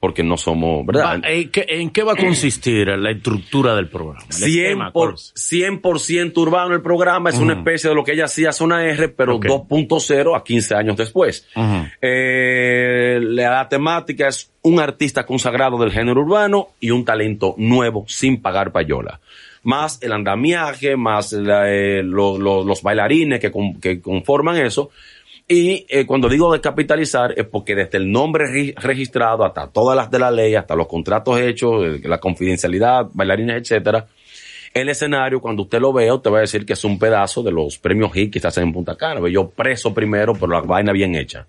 [0.00, 1.20] porque no somos, ¿verdad?
[1.24, 4.24] ¿En qué, ¿En qué, va a consistir la estructura del programa?
[4.30, 4.92] 100%,
[5.82, 9.10] por, 100 urbano el programa, es una especie de lo que ella hacía Zona R,
[9.10, 11.46] pero 2.0 a 15 años después.
[12.00, 18.40] eh, la temática es un artista consagrado del género urbano y un talento nuevo sin
[18.40, 19.20] pagar payola.
[19.64, 24.88] Más el andamiaje, más eh, los bailarines que, que conforman eso
[25.52, 30.20] y eh, cuando digo descapitalizar es porque desde el nombre registrado hasta todas las de
[30.20, 34.06] la ley, hasta los contratos hechos, eh, la confidencialidad, bailarines, etcétera,
[34.72, 37.50] el escenario, cuando usted lo vea, usted va a decir que es un pedazo de
[37.50, 39.28] los premios HIT que se hacen en Punta Cana.
[39.28, 41.48] Yo preso primero, pero la vaina bien hecha.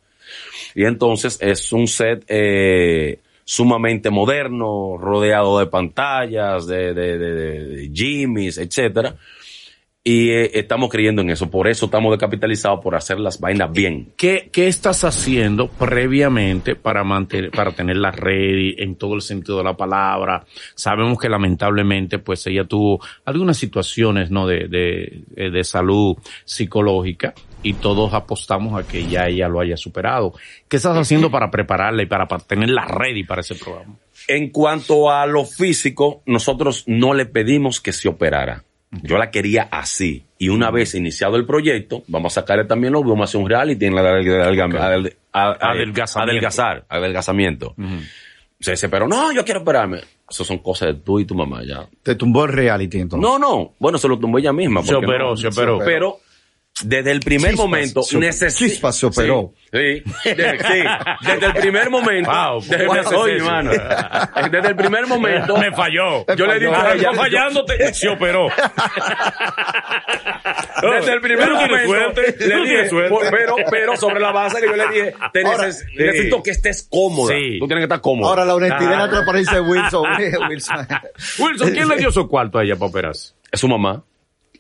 [0.74, 7.92] Y entonces es un set eh, sumamente moderno, rodeado de pantallas, de, de, de, de
[7.94, 9.16] Jimmys, etcétera
[10.04, 11.50] y eh, estamos creyendo en eso.
[11.52, 14.14] Por eso estamos descapitalizados por hacer las vainas bien.
[14.18, 19.60] ¿Qué, qué estás haciendo previamente para mantener, para tener la red en todo el sentido
[19.60, 20.44] de la palabra?
[20.74, 24.48] Sabemos que lamentablemente pues ella tuvo algunas situaciones, ¿no?
[24.48, 29.78] De, de, eh, de salud psicológica y todos apostamos a que ya ella lo haya
[29.78, 30.34] superado.
[30.68, 33.96] ¿Qué estás haciendo para prepararla y para, para tener la ready para ese programa?
[34.28, 39.67] En cuanto a lo físico, nosotros no le pedimos que se operara yo la quería
[39.71, 40.25] así.
[40.38, 43.49] Y una vez iniciado el proyecto, vamos a sacar también los vamos a hacer un
[43.49, 44.01] reality en la
[45.32, 47.75] adelgazar, adelgazamiento.
[48.60, 50.01] Se dice, pero no, yo quiero operarme.
[50.30, 51.88] Eso son cosas de tú y tu mamá ya.
[52.04, 53.27] ¿Te tumbó el reality entonces?
[53.27, 53.73] No, no.
[53.80, 54.84] Bueno, se lo tumbó ella misma.
[54.84, 55.80] Se operó, se operó.
[55.80, 56.19] Pero
[56.84, 58.91] desde el primer momento necesita.
[58.91, 59.54] se operó.
[59.72, 62.30] Sí, sí, desde el primer momento.
[62.30, 62.88] Wow, desde,
[64.50, 65.58] desde el primer momento.
[65.58, 66.26] Me falló.
[66.36, 67.13] Yo le dije a ella.
[67.13, 68.50] fallándote, se operó.
[70.82, 72.22] desde el primer momento.
[72.22, 72.89] Le dije,
[73.30, 77.34] pero, pero sobre la base que yo le dije, te necesito que estés cómoda.
[77.34, 77.60] Sí.
[77.60, 78.30] Tú tienes que estar cómoda.
[78.30, 80.06] Ahora la honestidad y la transparencia de Wilson.
[80.50, 80.88] Wilson.
[81.39, 83.34] Wilson, ¿quién le dio su cuarto a ella para operarse?
[83.52, 84.04] Es su mamá.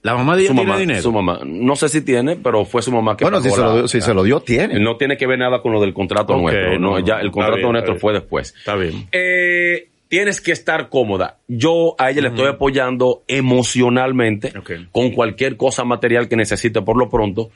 [0.03, 1.01] La mamá de ella su tiene mamá, dinero.
[1.01, 1.39] Su mamá.
[1.45, 3.75] No sé si tiene, pero fue su mamá que Bueno, si pagó se, lo la-
[3.75, 4.79] dio, si se lo dio, tiene.
[4.79, 6.79] No tiene que ver nada con lo del contrato nuestro.
[6.79, 8.53] No, no, ya el contrato bien, nuestro fue después.
[8.57, 9.07] Está bien.
[9.11, 11.37] Eh, tienes que estar cómoda.
[11.47, 14.51] Yo a ella le estoy apoyando emocionalmente
[14.91, 17.51] con cualquier cosa material que necesite por lo pronto,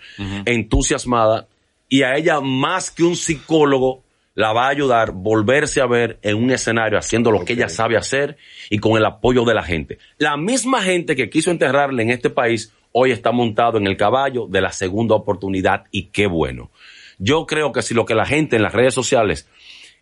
[0.46, 1.48] entusiasmada.
[1.90, 4.02] Y a ella, más que un psicólogo,
[4.36, 7.98] la va a ayudar volverse a ver en un escenario haciendo lo que ella sabe
[7.98, 8.38] hacer
[8.70, 9.98] y con el apoyo de la gente.
[10.18, 14.46] La misma gente que quiso enterrarle en este país hoy está montado en el caballo
[14.48, 16.70] de la segunda oportunidad y qué bueno.
[17.18, 19.50] Yo creo que si lo que la gente en las redes sociales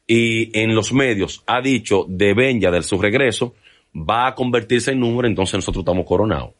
[0.08, 3.54] y en los medios ha dicho de Benja del su regreso,
[3.96, 6.52] va a convertirse en número, entonces nosotros estamos coronados.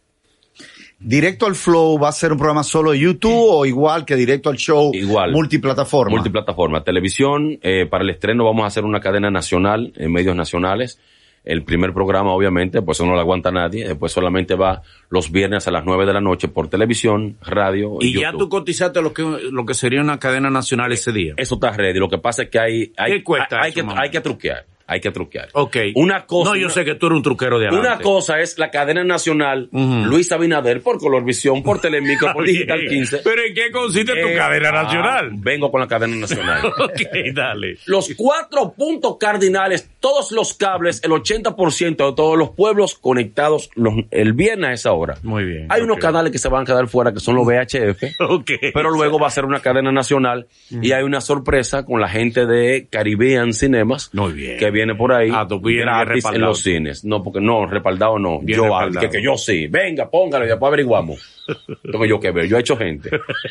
[1.04, 4.50] Directo al Flow va a ser un programa solo de YouTube o igual que directo
[4.50, 5.32] al show Igual.
[5.34, 6.16] multiplataforma.
[6.16, 6.84] Multiplataforma.
[6.84, 11.00] Televisión, eh, para el estreno vamos a hacer una cadena nacional, en medios nacionales.
[11.44, 13.86] El primer programa, obviamente, pues eso no lo aguanta nadie.
[13.86, 18.08] Después solamente va los viernes a las 9 de la noche por televisión, radio y,
[18.08, 18.40] Y ya YouTube.
[18.40, 21.34] tú cotizaste lo que, lo que sería una cadena nacional ese día.
[21.36, 22.00] Eso está ready.
[22.00, 24.66] Lo que pasa es que hay, hay, ¿Qué cuesta hay, eso, que, hay que truquear.
[24.94, 25.50] Hay que truquear.
[25.54, 25.76] Ok.
[25.96, 26.52] Una cosa.
[26.52, 27.88] No, yo sé que tú eres un truquero de adelante.
[27.90, 30.06] Una cosa es la cadena nacional, Ujú.
[30.06, 33.22] Luis Abinader, por Colorvisión, por Telemicro, por Digital 15.
[33.24, 35.30] Pero ¿en qué consiste tu Eh, cadena ah, nacional?
[35.34, 36.66] vengo con la cadena nacional.
[36.80, 37.78] ok, dale.
[37.88, 43.94] los cuatro puntos cardinales, todos los cables, el 80% de todos los pueblos conectados los-
[44.12, 45.16] el viernes a esa hora.
[45.24, 48.04] Muy bien, Hay unos canales que se van a quedar fuera, que son los VHF.
[48.20, 48.52] Ok.
[48.74, 52.46] Pero luego va a ser una cadena nacional y hay una sorpresa con la gente
[52.46, 54.58] de Caribbean Cinemas Muy bien.
[54.58, 56.46] que viene por ahí Ah, tú gratis en respaldado.
[56.48, 57.04] los cines.
[57.04, 58.40] No, porque no, respaldado no.
[58.40, 59.00] Bien yo, respaldado.
[59.10, 59.68] que, que yo sí.
[59.68, 61.46] Venga, póngalo y después averiguamos.
[61.92, 62.48] Tengo yo que ver.
[62.48, 63.10] Yo he hecho gente.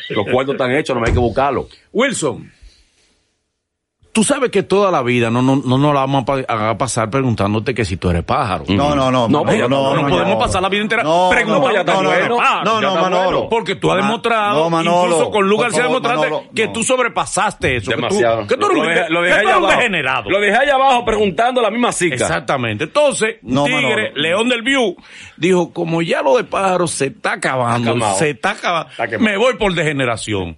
[0.09, 1.67] Los cuartos están hechos, no me hay que buscarlo.
[1.91, 2.51] Wilson,
[4.13, 6.77] tú sabes que toda la vida no, no, no nos la vamos a, pa- a
[6.77, 8.63] pasar preguntándote que si tú eres pájaro.
[8.69, 9.27] No, no, no.
[9.27, 10.39] No, Manolo, no, No, no, podemos no.
[10.39, 12.03] pasar la vida entera No, preguntando no.
[12.03, 13.23] No, Ya no, está Manolo.
[13.25, 13.49] bueno.
[13.49, 16.71] Porque tú has demostrado, no, Manolo, incluso con Lugar se ha demostrado que no.
[16.73, 17.89] tú sobrepasaste eso.
[17.91, 18.47] que tú- Demasiado.
[18.47, 19.67] Que tú, lo dejé, allá eres un abajo.
[19.77, 20.29] degenerado.
[20.29, 22.15] Lo dejé allá abajo preguntando la misma cica.
[22.15, 22.83] Exactamente.
[22.83, 24.11] Entonces, No, Tigre, Manolo.
[24.15, 24.95] León del View,
[25.37, 29.73] dijo, como ya lo de pájaro se está acabando, se está acabando, me voy por
[29.73, 30.55] degeneración.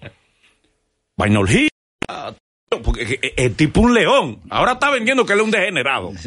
[2.82, 4.40] Porque es- es tipo un león.
[4.50, 6.12] Ahora está vendiendo que él es un degenerado.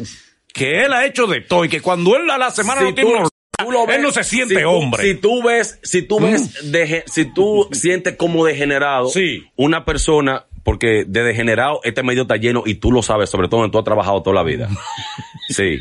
[0.52, 2.94] Que él ha hecho de todo y que cuando él a la semana Si no
[2.94, 5.02] tiene tú- unos- tú lo ves- él no se siente si tú- hombre.
[5.02, 5.06] Mm.
[5.06, 9.44] Si tú ves, si tú ves, dege- si tú sientes como degenerado, Sí.
[9.56, 13.60] una persona, porque de degenerado este medio está lleno y tú lo sabes, sobre todo
[13.60, 14.68] donde tú has trabajado toda la vida.
[15.48, 15.80] Sí.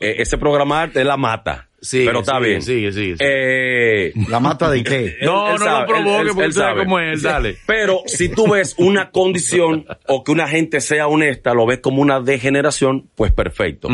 [0.00, 1.68] Eh, ese programar te la mata.
[1.84, 2.62] Sigue, pero está sigue, bien.
[2.62, 3.16] sigue, sigue.
[3.20, 4.96] Eh, ¿La mata de qué?
[4.96, 7.56] él- No, él no lo sabe, provoque, porque tú sabes cómo es, dale.
[7.66, 12.00] Pero si tú ves una condición o que una gente sea honesta, lo ves como
[12.02, 13.88] una degeneración, pues perfecto.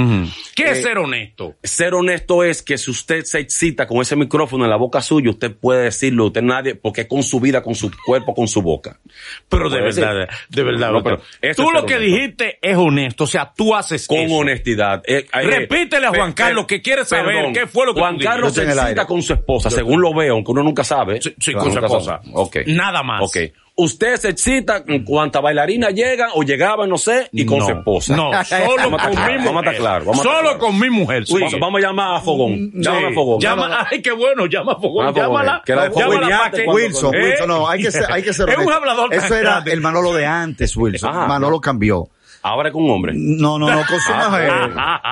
[0.55, 1.57] ¿Qué Eh, es ser honesto?
[1.63, 5.31] Ser honesto es que si usted se excita con ese micrófono en la boca suya,
[5.31, 8.63] usted puede decirlo, usted nadie, porque es con su vida, con su cuerpo, con su
[8.63, 8.99] boca.
[9.49, 10.93] Pero de verdad, de verdad.
[10.93, 11.21] No, pero
[11.57, 12.01] tú lo que honesto.
[12.17, 14.35] dijiste es honesto, o sea, tú haces Con eso.
[14.37, 15.03] honestidad.
[15.07, 17.95] Eh, eh, Repítele a Juan eh, Carlos eh, que quiere saber perdón, qué fue lo
[17.95, 18.19] que Juan.
[18.19, 19.07] Carlos se aire.
[19.07, 21.21] con su esposa, según lo veo, aunque uno nunca sabe.
[21.21, 22.21] Sí, sí, Uno con su esposa.
[22.67, 23.23] Nada más.
[23.23, 23.37] Ok.
[23.77, 27.71] Usted se excita con cuántas bailarinas llegan o llegaban, no sé, y con No, su
[27.73, 28.15] esposa.
[28.15, 29.47] No, solo Vamos a con estar mi mujer.
[29.47, 30.59] vamos a estar claro, vamos solo claro.
[30.59, 31.25] con mi mujer.
[31.31, 32.73] Uy, vamos a llamar a Fogón.
[32.75, 32.83] Sí.
[32.83, 33.41] Llama a Fogón.
[33.41, 35.07] Llama, ay, qué bueno, llama a Fogón.
[35.07, 35.63] Llama a Fogón, Llámala.
[35.65, 38.33] que la de llámala que- cuando- Wilson, Eh, Wilson, no, hay que ser, hay que
[38.35, 39.73] ser Es un hablador Eso era grande.
[39.73, 41.09] el Manolo de antes, Wilson.
[41.11, 41.27] Ajá.
[41.27, 42.09] Manolo cambió.
[42.43, 43.13] Ahora es con un hombre.
[43.15, 44.53] No, no, no, con su mujer.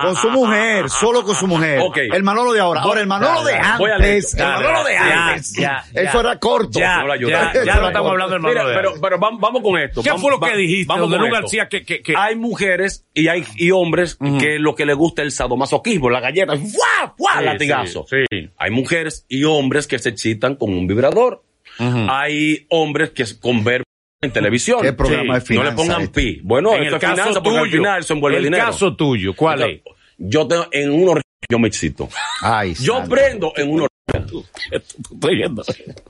[0.03, 1.81] Con su mujer, solo con su mujer.
[2.13, 2.81] El Manolo de ahora.
[2.81, 4.35] Ahora, el Manolo de Voy a antes.
[4.35, 5.53] El Manolo de antes.
[5.55, 6.01] ya, ya.
[6.03, 6.79] Eso era corto.
[6.79, 8.09] Ya, No ya, ya estamos corto.
[8.09, 10.03] hablando del Mira, Manolo de pero, vamos, vamos con esto.
[10.03, 10.87] ¿Qué Vamos- fue lo que dijiste?
[10.93, 11.31] Vamos con.
[11.31, 15.23] García, que, que, que- Hay mujeres y hay y hombres que lo que les gusta
[15.23, 17.15] es el sadomasoquismo, la galleta, ¡fuá!
[17.17, 17.39] ¡fuá!
[17.41, 18.07] Sí, latigazo.
[18.09, 18.49] sí, sí.
[18.57, 21.43] Hay mujeres y hombres que se excitan con un vibrador.
[21.79, 23.83] Hay hombres que con ver
[24.21, 24.81] en televisión.
[24.83, 25.55] ¿Qué programa Sí.
[25.55, 26.21] de No le finanzas pongan este?
[26.21, 26.41] pi.
[26.43, 28.65] Bueno, en esto el es caso finanza porque al tuyo, final eso envuelve el dinero.
[28.67, 29.81] caso tuyo, ¿cuál es?
[30.19, 32.09] Yo tengo en uno yo me excito.
[32.43, 33.87] Ay, Yo prendo en uno
[34.71, 35.63] Estoy viendo.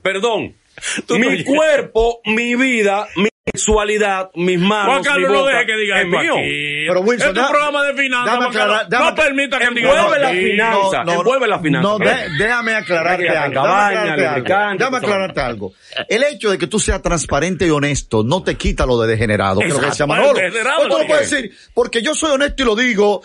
[0.02, 0.54] Perdón.
[1.06, 5.52] Tú no mi cuerpo, mi vida, mi sexualidad, mis manos, Juan Carlos, mi no boca,
[5.54, 6.18] deje que diga es mío.
[6.36, 6.84] aquí.
[6.86, 10.18] Pero, Wilson, es tu deja- programa de finanzas, aclarar, no permita que diga Envuelve esto
[10.20, 10.38] la aquí.
[10.42, 11.88] finanza, envuelve la finanza.
[11.88, 13.54] No, de- déjame aclararte algo.
[13.54, 14.36] cabaña, Déjame aclararte algo.
[14.38, 15.06] lubricante, Déjame todo.
[15.12, 15.72] aclararte algo.
[16.08, 19.60] El hecho de que tú seas transparente y honesto no te quita lo de degenerado.
[19.60, 20.34] Creo que se Exacto, llama Manolo.
[20.34, 21.08] degenerado, tú ¿por no qué?
[21.08, 23.22] puedes decir, porque yo soy honesto y lo digo.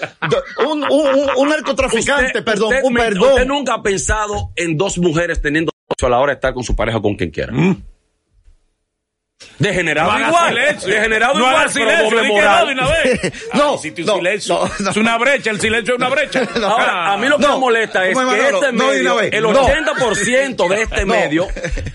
[0.66, 3.30] Un, un, un, un narcotraficante, Usted- perdón, usted un perdón.
[3.34, 6.98] Usted nunca ha pensado en dos mujeres teniendo a la hora estar con su pareja
[6.98, 7.54] o con quien quiera.
[9.60, 10.50] Degenerado No igual.
[10.54, 10.90] silencio.
[10.94, 12.04] Degenerado no igual, silencio.
[12.10, 12.68] doble moral.
[12.68, 13.34] de una vez.
[13.54, 14.56] No, un no, silencio.
[14.56, 14.90] no, no.
[14.92, 16.48] Es una brecha, el silencio es una brecha.
[16.64, 18.64] Ahora, a mí lo que No, me molesta es ¿cómo es, que Manolo?
[18.66, 19.54] este No, de medio, el No.
[19.54, 21.48] 80% de este medio,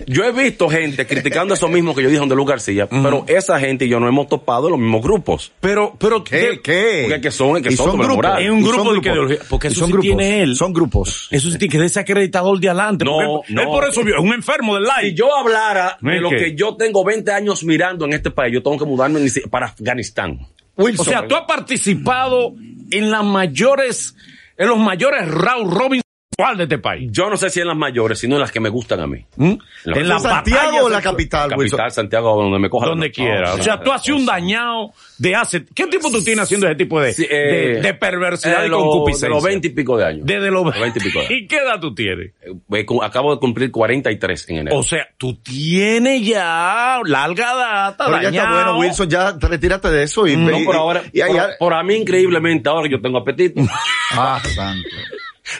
[0.05, 3.59] yo he visto gente criticando eso mismo que yo dije donde Luz García, pero esa
[3.59, 5.51] gente y yo no hemos topado en los mismos grupos.
[5.59, 6.37] Pero, pero, ¿Qué?
[6.37, 7.05] de- ¿Qué?
[7.07, 8.31] Porque que son- que son doble grupos.
[8.39, 10.07] Es un grupo son de ideología, porque eso son sí grupos.
[10.17, 10.55] tiene él.
[10.55, 11.27] Son grupos.
[11.31, 13.05] Eso sí tiene que ser desacreditador de adelante.
[13.05, 13.61] No, él, no.
[13.61, 15.15] él por eso vio, es un enfermo del Si live.
[15.15, 18.63] yo hablara de ¿Es lo que yo tengo 20 años mirando en este país, yo
[18.63, 20.39] tengo que mudarme para Afganistán.
[20.77, 21.07] Wilson.
[21.07, 22.53] O sea, tú has participado
[22.91, 24.15] en las mayores,
[24.57, 26.08] en los mayores Raúl Robinson
[26.39, 27.09] intelectual de este país.
[27.11, 29.25] Yo no sé si en las mayores, sino en las que me gustan a mí.
[29.35, 29.53] ¿Mm?
[29.85, 31.77] La- En las Santiago o la capital, Wilson?
[31.77, 33.49] Capital, Santiago, donde me coja la- donde quiera.
[33.49, 33.79] No, o sea, sí.
[33.83, 35.65] tú has sido un dañado de hace...
[35.65, 37.35] ¿Qué tiempo tú tienes haciendo ese tipo de, Sí, eh,
[37.75, 39.27] de, de perversidad eh, y concupiscencia?
[39.29, 40.25] De los 20 y pico de años.
[40.25, 41.39] Desde los 20 y pico de años.
[41.41, 42.31] ¿Y qué edad tú tienes?
[42.71, 44.77] Eh, cu- Acabo de cumplir 43 en enero.
[44.77, 48.55] O sea, tú tienes ya larga data, Pero ya está dañado.
[48.73, 51.73] bueno, Wilson, ya retírate de eso y no, y- por ahora, y- y- por, por
[51.73, 53.61] a mí increíblemente, ahora que yo tengo apetito.
[54.11, 54.89] Ah, santo.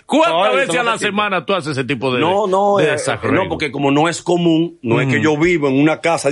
[0.06, 3.44] ¿Cuántas veces a la semana tú haces ese tipo de no, no, de eh, desarreglo?
[3.44, 6.32] no, porque como no es común, no es que yo vivo en una casa,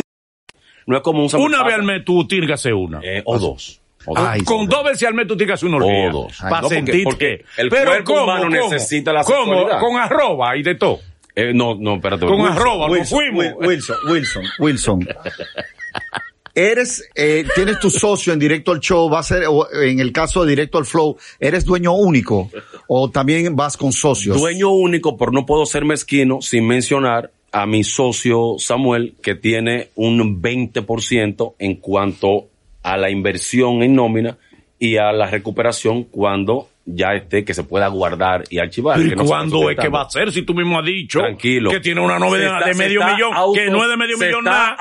[0.85, 1.27] no es común.
[1.37, 2.99] Una vez al mes tú hacer una.
[3.03, 3.81] Eh, o dos.
[4.05, 4.25] O dos.
[4.27, 6.37] Ay, Con dos veces al mes tú tienes hacer unos O dos.
[6.39, 7.61] Para No, porque- sentir porque que...
[7.61, 8.71] el Pero cuerpo ¿cómo, humano cómo?
[8.73, 9.37] necesita la ¿Cómo?
[9.53, 9.79] sexualidad.
[9.81, 10.99] Con arroba y de todo.
[11.35, 12.25] Eh, no, no, espérate.
[12.25, 13.45] Con Wilson, arroba, Wilson, fuimos.
[13.59, 15.07] Wi- Wilson, Wilson, Wilson.
[16.57, 20.11] Eres, eh, tienes tu socio en directo al show, va a ser, o en el
[20.11, 22.49] caso de directo al flow, ¿eres dueño único?
[22.87, 24.39] ¿O también vas con socios?
[24.39, 29.89] Dueño único, pero no puedo ser mezquino sin mencionar a mi socio Samuel, que tiene
[29.93, 32.47] un 20% en cuanto
[32.81, 34.39] a la inversión en nómina
[34.79, 38.99] y a la recuperación cuando ya esté que se pueda guardar y archivar.
[38.99, 40.31] ¿Y que no cuándo es que va a ser?
[40.31, 41.69] Si tú mismo has dicho Tranquilo.
[41.69, 44.25] que tiene una de, está- de medio millón, auto- que no es de medio se
[44.27, 44.75] millón está nada.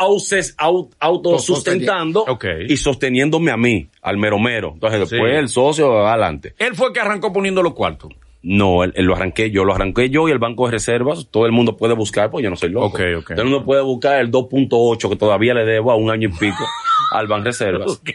[1.01, 2.45] autosustentando Ok.
[2.69, 4.71] y sosteniéndome a mí, al mero mero.
[4.75, 5.37] Entonces después Sí.
[5.37, 6.55] el socio va adelante.
[6.59, 8.13] Él fue el que arrancó poniendo los cuartos.
[8.43, 11.47] No, él, él lo arranqué yo, lo arranqué yo y el Banco de Reservas, todo
[11.47, 12.87] el mundo puede buscar, pues yo no soy loco.
[12.87, 13.27] Ok, ok.
[13.31, 16.33] Todo el mundo puede buscar el 2.8 que todavía le debo a un año y
[16.33, 16.65] pico
[17.13, 17.91] al Banco de Reservas.
[17.93, 18.11] Ok.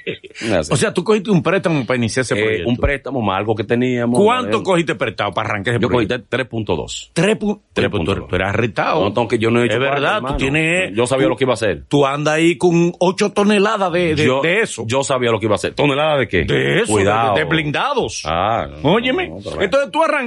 [0.57, 0.71] Así.
[0.73, 2.69] O sea, tú cogiste un préstamo para iniciar ese Eh, proyecto.
[2.69, 4.19] un préstamo más algo que teníamos.
[4.19, 6.37] ¿Cuánto Eh, cogiste prestado para arrancar ese Yo cogí proyecto?
[6.37, 7.11] 3.2.
[7.13, 8.29] Tú- puntos tú, dos.
[8.29, 9.09] tú eres arrestado.
[9.09, 10.93] No, aunque yo no he hecho Es verdad, tú tienes...
[10.95, 11.83] Yo sabía tú- lo que iba a hacer.
[11.89, 14.83] Tú andas ahí con ocho toneladas de, de, yo, de eso.
[14.87, 15.73] Yo sabía lo que iba a hacer.
[15.73, 16.43] ¿Tonelada de qué?
[16.45, 17.33] de eso, Cuidado.
[17.35, 18.23] de, de blindados.
[18.25, 19.27] Ah, no, Óyeme.
[19.29, 20.20] no, pero- Entonces tú arrancaste,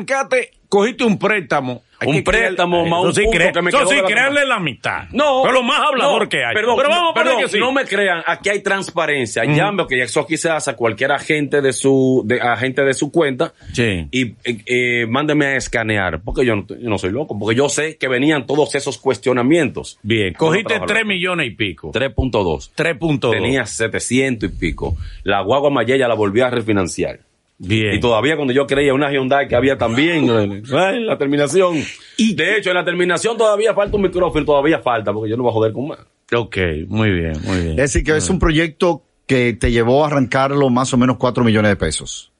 [0.74, 1.82] cogiste un préstamo.
[2.00, 5.04] Hay Un préstamo más un sí, punto que me quedó sí, creerle la mitad.
[5.12, 5.42] No.
[5.42, 6.52] Pero lo más hablador no, que hay.
[6.52, 7.58] Perdón, Pero vamos a perdón, que sí.
[7.60, 9.44] no me crean, aquí hay transparencia.
[9.44, 13.12] Llame, que eso aquí se hace a cualquier agente de su, de, agente de su
[13.12, 13.54] cuenta.
[13.72, 14.08] Sí.
[14.10, 17.68] Y eh, eh, mándeme a escanear, porque yo no, yo no soy loco, porque yo
[17.68, 20.00] sé que venían todos esos cuestionamientos.
[20.02, 20.96] Bien, cogiste trabajar.
[20.96, 21.92] 3 millones y pico.
[21.92, 22.72] 3.2.
[22.74, 23.30] 3.2.
[23.30, 24.96] Tenía 700 y pico.
[25.22, 27.20] La guagua Mayella la volví a refinanciar.
[27.66, 27.94] Bien.
[27.94, 30.28] Y todavía cuando yo creía una Hyundai que había también
[30.72, 31.82] ay, la terminación.
[32.16, 35.42] Y- de hecho, en la terminación todavía falta un micrófono, todavía falta, porque yo no
[35.44, 35.98] voy a joder con más.
[36.34, 36.56] Ok,
[36.88, 37.70] muy bien, muy bien.
[37.72, 41.44] Es decir, que es un proyecto que te llevó a arrancarlo más o menos 4
[41.44, 42.32] millones de pesos.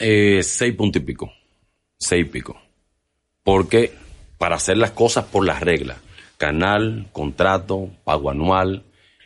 [0.00, 1.32] Eh, seis puntos y pico.
[1.98, 2.56] Seis y pico.
[3.42, 3.92] Porque
[4.38, 5.98] para hacer las cosas por las reglas,
[6.36, 8.82] canal, contrato, pago anual,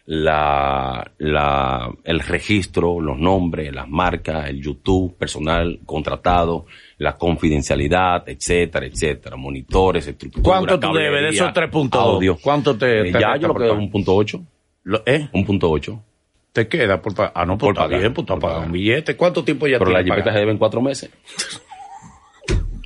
[0.06, 6.66] la, la, el registro, los nombres, las marcas, el YouTube, personal contratado,
[6.98, 11.94] la confidencialidad, etcétera, etcétera, monitores, estructura, ¿Cuánto tú debes de esos 3.2?
[12.00, 12.36] audio.
[12.42, 13.82] ¿Cuánto te- Eh, te ya yo lo por que pagar?
[13.82, 14.42] un punto ocho.
[15.06, 15.28] ¿Eh?
[15.32, 16.02] Un punto ocho.
[16.52, 17.32] Te queda por pagar.
[17.36, 17.88] Ah, no, por Por pagar.
[17.90, 18.66] pagar, bien, pues tú has por pagado pagar.
[18.68, 19.16] un billete.
[19.16, 21.10] ¿Cuánto tiempo ya Pero la tienes jipeta se deben cuatro meses.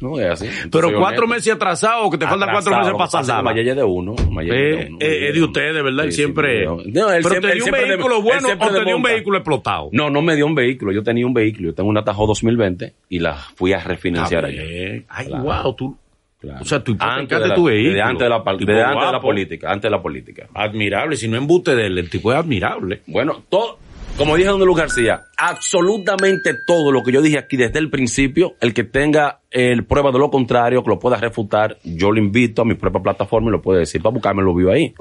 [0.04, 0.46] No es así.
[0.46, 1.26] Entonces, Pero cuatro honesto.
[1.26, 3.42] meses atrasado que te faltan cuatro meses para saldarla.
[3.42, 4.14] Mayella es de uno.
[4.30, 4.98] Mayella es de Eh, uno.
[5.00, 6.04] eh, es de ustedes, ¿verdad?
[6.04, 6.60] Sí, siempre.
[6.60, 6.76] sí, no,
[7.10, 9.88] él Pero siempre- te dio un de- vehículo bueno o te dio un vehículo explotado.
[9.92, 10.92] No, no me dio un vehículo.
[10.92, 11.68] Yo tenía un vehículo.
[11.70, 14.62] Yo tengo una Tajo 2020 y la fui a refinanciar allá.
[15.08, 15.42] Ay, Claro.
[15.44, 15.96] wow, tú.
[16.40, 16.58] Claro.
[16.60, 17.94] O sea, tú antes de la, tu vehículo.
[17.94, 19.68] desde antes de la, pal- Tipo desde antes de la política.
[19.70, 20.46] Antes de la política.
[20.52, 23.00] Admirable, si no embuste de él, el tipo es admirable.
[23.06, 23.78] Bueno, todo,
[24.16, 28.54] como dije Don Luz García, absolutamente todo lo que yo dije aquí desde el principio,
[28.60, 32.62] el que tenga el prueba de lo contrario, que lo pueda refutar, yo lo invito
[32.62, 34.94] a mi propia plataforma y lo puede decir para buscarme lo vio ahí.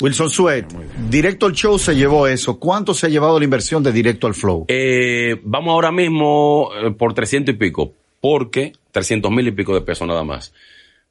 [0.00, 0.66] Wilson Suet,
[1.08, 2.58] directo al show se llevó eso.
[2.58, 4.64] ¿Cuánto se ha llevado la inversión de directo al flow?
[4.66, 9.82] Eh, vamos ahora mismo eh, por 300 y pico, porque 300 mil y pico de
[9.82, 10.52] pesos nada más.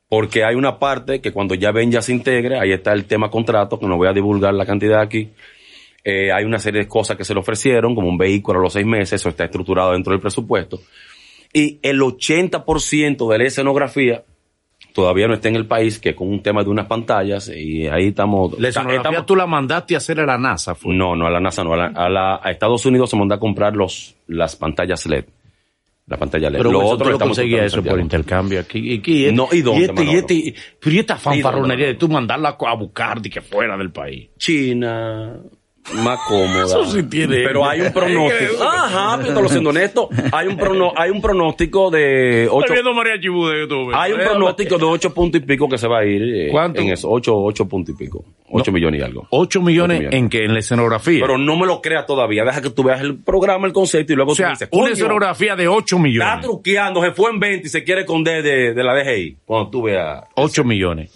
[0.09, 3.31] Porque hay una parte que cuando ya ven ya se integre, ahí está el tema
[3.31, 5.29] contrato, que no voy a divulgar la cantidad aquí.
[6.03, 8.73] Eh, hay una serie de cosas que se le ofrecieron, como un vehículo a los
[8.73, 10.81] seis meses, eso está estructurado dentro del presupuesto.
[11.53, 14.23] Y el 80% de la escenografía
[14.93, 18.07] todavía no está en el país, que con un tema de unas pantallas, y ahí
[18.07, 18.59] estamos.
[18.59, 20.93] La escenografía tú la mandaste a hacer a la NASA, fue.
[20.93, 21.73] no, no, a la NASA no.
[21.73, 25.25] A, la- a la- a Estados Unidos se mandó a comprar los, las pantallas LED.
[26.05, 26.57] La pantalla LED.
[26.59, 29.01] Pero Lo otro lo comprando eso por intercambio aquí.
[29.05, 32.09] Y, y, No, ¿y dónde, este, y este, y- pero y esta fanfarronería de tú
[32.09, 34.29] mandarla a buscar de que fuera del país.
[34.37, 35.39] China,
[35.95, 36.63] más cómoda.
[36.65, 37.43] Eso sí tiene.
[37.43, 38.63] Pero hay un pronóstico.
[38.63, 42.93] Ajá, pero lo siendo honesto, hay un prono, hay un pronóstico de Estoy ocho, viendo
[42.93, 43.91] María Chibú de YouTube.
[43.93, 46.49] hay un Eh, pronóstico de ocho puntos y pico que se va a ir eh,
[46.51, 46.79] ¿Cuánto?
[46.81, 48.75] en eso, ocho, ocho puntos y pico, ocho No.
[48.75, 49.27] millones y algo.
[49.29, 50.19] 8 millones, Ocho millones.
[50.19, 51.19] en que en la escenografía.
[51.21, 54.15] Pero no me lo creas todavía, deja que tú veas el programa, el concepto y
[54.15, 56.41] luego o sea, tú dices, una "Coño, escenografía de 8 está millones.
[56.41, 59.37] truqueando, se fue en 20 y se quiere esconder de, de la DGI.
[59.45, 61.11] Cuando tú veas 8 millones.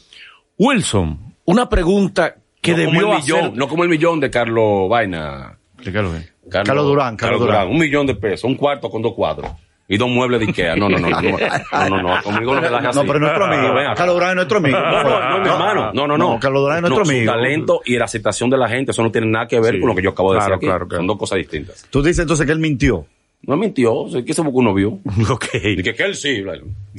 [0.57, 3.53] Wilson, una pregunta que no debió como el millón, hacer.
[3.58, 5.58] no como el millón de Carlos Vaina.
[5.76, 6.28] Explícalo bien.
[6.49, 7.68] Carlos Durán, Carlos Durán.
[7.68, 9.51] Un millón de pesos, un cuarto con dos cuadros.
[9.89, 10.76] Y dos muebles de Ikea.
[10.76, 12.99] No, no, no, no, no, no, no, no, conmigo no No, así.
[13.05, 13.74] pero es nuestro amigo.
[13.95, 14.78] Carlos Durán es nuestro amigo.
[14.78, 15.91] No, no, no, mi hermano.
[15.93, 16.34] No, no, no.
[16.34, 17.32] No, Carlos Durán es nuestro No, amigo.
[17.32, 19.80] Su talento y la aceptación de la gente, eso no tiene nada que ver Sí.
[19.80, 20.66] con lo que yo acabo de Claro, decir aquí.
[20.66, 20.99] claro, claro.
[20.99, 21.88] Son dos cosas distintas.
[21.89, 23.05] Tú dices entonces que él mintió.
[23.43, 24.99] No mintió, ¿qué se buscó uno vio?
[25.32, 25.45] Ok.
[25.64, 26.43] Y que, que él sí.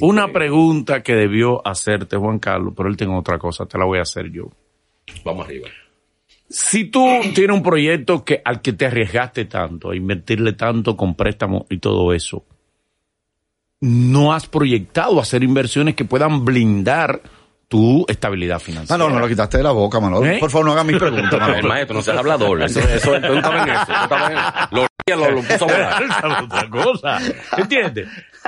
[0.01, 3.99] Una pregunta que debió hacerte Juan Carlos, pero él tiene otra cosa, te la voy
[3.99, 4.45] a hacer yo.
[5.23, 5.67] Vamos arriba.
[6.49, 7.05] Si tú
[7.35, 11.77] tienes un proyecto que al que te arriesgaste tanto, a invertirle tanto con préstamos y
[11.77, 12.43] todo eso,
[13.81, 17.21] no has proyectado hacer inversiones que puedan blindar
[17.67, 18.97] tu estabilidad financiera.
[18.97, 20.25] no, no lo quitaste de la boca, Manolo.
[20.25, 20.37] ¿Eh?
[20.39, 21.67] Por favor, no hagas mis preguntas, El Manolo.
[21.67, 22.63] maestro, no seas hablador.
[22.63, 23.85] Eso, eso, tú estabas en eso.
[23.85, 26.03] tú estabas en- Lo, lo, lo puso a volar.
[26.09, 27.19] Esa es otra cosa.
[27.57, 28.07] ¿Entiendes?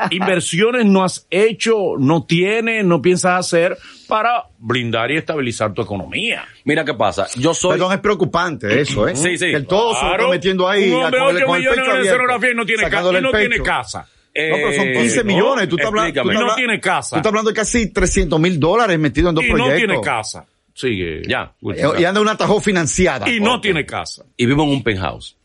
[0.09, 3.77] Inversiones no has hecho, no tienes, no piensas hacer
[4.07, 6.43] para blindar y estabilizar tu economía.
[6.65, 7.27] Mira qué pasa.
[7.37, 7.71] Yo soy.
[7.73, 9.15] Perdón, es preocupante eso, ¿eh?
[9.15, 9.45] Sí, sí.
[9.45, 10.89] Que se lo Claro, están metiendo ahí.
[10.91, 12.89] Un hombre con el- 8 con el millones pecho abierto, escenografía y no tiene, ca-
[12.89, 13.99] sacándole y el no tiene casa.
[14.01, 15.69] No, pero son Eh, 15 no, millones.
[15.69, 17.09] Tú estás hablando, tú estás Y no tiene casa.
[17.11, 20.45] Tú estás hablando de casi 300 mil dólares metidos en dos Y no tiene casa.
[20.73, 21.21] Sigue.
[21.27, 21.53] Ya.
[21.61, 23.29] Eh, Y anda en una tajo financiada.
[23.29, 24.23] Y no tiene casa.
[24.37, 25.35] Y vivo en un penthouse.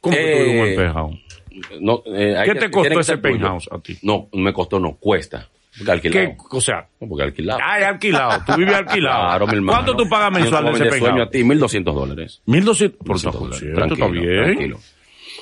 [0.00, 1.18] ¿Cómo que tú Eh, vives en un penthouse?
[1.80, 3.96] No, eh, hay ¿Qué que- te costó que ese penthouse a ti?
[4.02, 5.48] No, me costó, no, cuesta.
[5.78, 6.26] Porque alquilado.
[6.28, 7.60] ¿Qué, o sea, No, Porque alquilado.
[7.62, 8.42] ay, alquilado.
[8.46, 9.22] Tú vives alquilado.
[9.26, 9.78] Claro, mi hermano.
[9.84, 11.28] ¿Cuánto tú pagas mensual de ese vender sueño penthouse?
[11.28, 12.42] a ti, 1.200 dólares.
[12.46, 12.98] 1200.
[13.06, 13.62] Por 1.200 favor, dólares.
[13.62, 14.42] esto está bien.
[14.44, 14.78] tranquilo.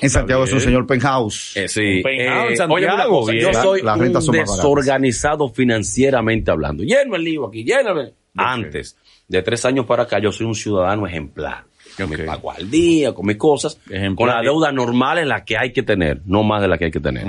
[0.01, 1.55] En Santiago es un señor penthouse.
[1.55, 2.01] Eh, sí.
[2.03, 6.83] Penthouse en Eh, Santiago, oye, una cosa, yo La- soy un desorganizado financieramente hablando.
[6.83, 8.13] Lleno el lío aquí, el...
[8.35, 8.97] Antes,
[9.29, 11.63] de tres años para acá, yo soy un ciudadano ejemplar.
[11.97, 13.79] Yo me pago al día, con mis cosas,
[14.15, 16.85] con la deuda normal en la que hay que tener, no más de la que
[16.85, 17.25] hay que tener.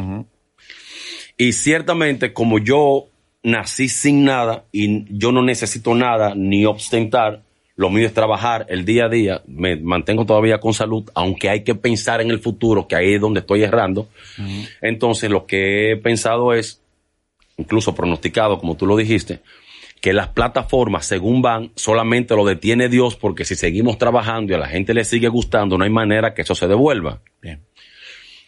[1.36, 3.06] Y ciertamente, como yo
[3.42, 7.42] nací sin nada y yo no necesito nada ni ostentar,
[7.76, 11.62] lo mío es trabajar el día a día, me mantengo todavía con salud, aunque hay
[11.62, 14.08] que pensar en el futuro, que ahí es donde estoy errando.
[14.80, 16.80] Entonces, lo que he pensado es,
[17.58, 19.40] incluso pronosticado, como tú lo dijiste,
[20.06, 24.58] que las plataformas, según van, solamente lo detiene Dios, porque si seguimos trabajando y a
[24.58, 27.22] la gente le sigue gustando, no hay manera que eso se devuelva.
[27.42, 27.64] Bien.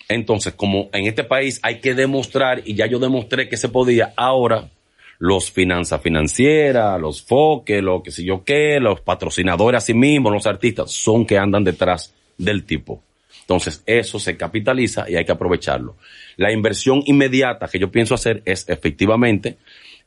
[0.08, 4.12] Entonces, como en este país hay que demostrar, y ya yo demostré que se podía,
[4.16, 4.70] ahora
[5.18, 10.32] los finanzas financieras, los foques, lo que sé yo qué, los patrocinadores a sí mismos,
[10.32, 13.02] los artistas, son que andan detrás del tipo.
[13.40, 15.96] Entonces, eso se capitaliza y hay que aprovecharlo.
[16.36, 19.58] La inversión inmediata que yo pienso hacer es efectivamente,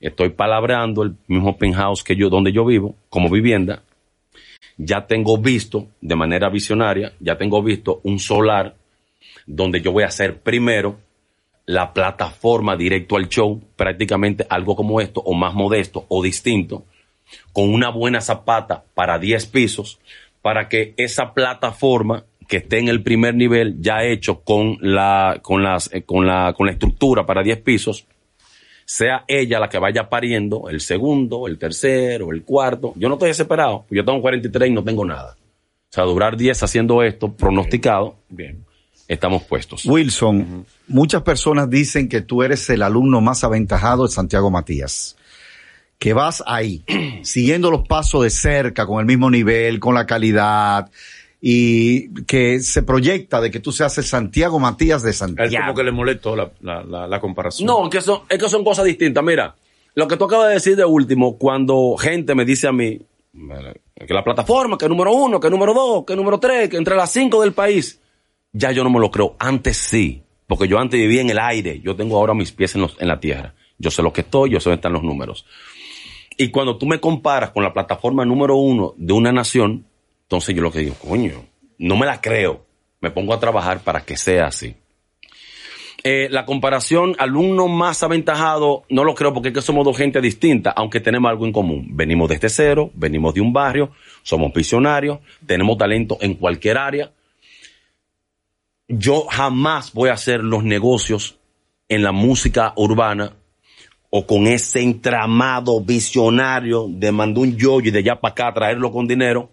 [0.01, 3.83] estoy palabrando el mismo penthouse que yo, donde yo vivo, como vivienda.
[4.77, 8.75] Ya tengo visto, de manera visionaria, ya tengo visto un solar
[9.45, 10.97] donde yo voy a hacer primero
[11.65, 16.85] la plataforma directo al show, prácticamente algo como esto, o más modesto o distinto,
[17.53, 19.99] con una buena zapata para 10 pisos,
[20.41, 25.63] para que esa plataforma que esté en el primer nivel ya hecho con la, con
[25.63, 28.05] las, eh, con la, con la estructura para 10 pisos,
[28.91, 32.91] sea ella la que vaya pariendo el segundo, el tercero, el cuarto.
[32.97, 35.37] Yo no estoy desesperado, yo tengo 43 y no tengo nada.
[35.39, 38.65] O sea, durar 10 haciendo esto, pronosticado, Bien.
[39.07, 39.85] estamos puestos.
[39.85, 45.15] Wilson, muchas personas dicen que tú eres el alumno más aventajado de Santiago Matías.
[45.97, 46.83] Que vas ahí,
[47.23, 50.91] siguiendo los pasos de cerca, con el mismo nivel, con la calidad,
[51.43, 55.49] y que se proyecta de que tú seas el Santiago Matías de Santiago.
[55.65, 57.65] como que le molestó la, la, la, la comparación.
[57.65, 59.23] No, es que, son, es que son cosas distintas.
[59.23, 59.55] Mira,
[59.95, 62.99] lo que tú acabas de decir de último, cuando gente me dice a mí
[64.07, 67.11] que la plataforma, que número uno, que número dos, que número tres, que entre las
[67.11, 67.99] cinco del país,
[68.53, 69.35] ya yo no me lo creo.
[69.39, 71.79] Antes sí, porque yo antes vivía en el aire.
[71.83, 73.53] Yo tengo ahora mis pies en, los- en la tierra.
[73.79, 75.45] Yo sé lo que estoy, yo sé dónde están los números.
[76.37, 79.85] Y cuando tú me comparas con la plataforma número uno de una nación,
[80.31, 81.43] entonces yo lo que digo, coño,
[81.77, 82.65] no me la creo.
[83.01, 84.73] Me pongo a trabajar para que sea así.
[86.05, 90.21] Eh, la comparación alumno más aventajado, no lo creo porque es que somos dos gente
[90.21, 91.89] distintas, aunque tenemos algo en común.
[91.91, 93.91] Venimos desde cero, venimos de un barrio,
[94.23, 97.11] somos visionarios, tenemos talento en cualquier área.
[98.87, 101.39] Yo jamás voy a hacer los negocios
[101.89, 103.33] en la música urbana
[104.09, 108.93] o con ese entramado visionario de mandar un yoyo y de allá para acá traerlo
[108.93, 109.49] con dinero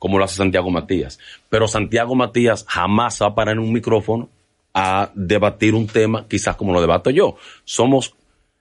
[0.00, 1.20] como lo hace Santiago Matías.
[1.50, 4.30] Pero Santiago Matías jamás va a parar en un micrófono
[4.74, 7.36] a debatir un tema, quizás como lo debato yo.
[7.64, 8.14] Somos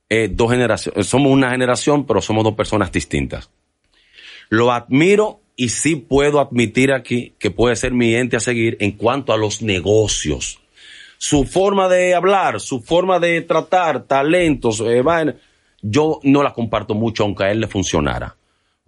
[0.10, 3.50] eh, dos generaciones, somos una generación, pero somos dos personas distintas.
[4.50, 8.92] Lo admiro y sí puedo admitir aquí que puede ser mi ente a seguir en
[8.92, 10.60] cuanto a los negocios.
[11.18, 15.02] Su forma de hablar, su forma de tratar, talentos, eh,
[15.82, 18.36] yo no la comparto mucho aunque a él le funcionara.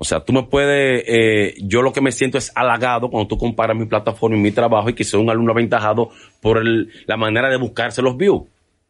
[0.02, 3.38] O sea, tú me puedes, eh, yo lo que me siento es halagado cuando tú
[3.38, 6.10] comparas mi plataforma y mi trabajo y que soy un alumno aventajado
[6.42, 8.42] por el, la manera de buscarse los views.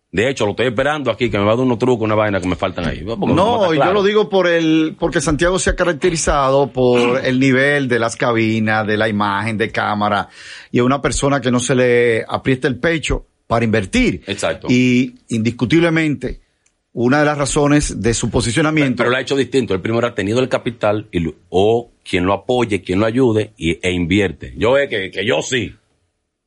[0.09, 2.39] De hecho, lo estoy esperando aquí, que me va a dar unos trucos, una vaina
[2.39, 3.03] que me faltan ahí.
[3.03, 3.93] Porque No, está yo claro.
[3.93, 8.87] lo digo por el, porque Santiago se ha caracterizado por el nivel de las cabinas,
[8.87, 10.29] de la imagen, de cámara,
[10.71, 14.21] y es una persona que no se le aprieta el pecho para invertir.
[14.27, 14.67] Exacto.
[14.69, 16.40] Y indiscutiblemente,
[16.93, 18.97] una de las razones de su posicionamiento.
[18.97, 19.73] Pero lo ha hecho distinto.
[19.73, 23.79] El primero ha tenido el capital y o quien lo apoye, quien lo ayude y,
[23.85, 24.53] e invierte.
[24.57, 25.73] Yo es que, que yo sí.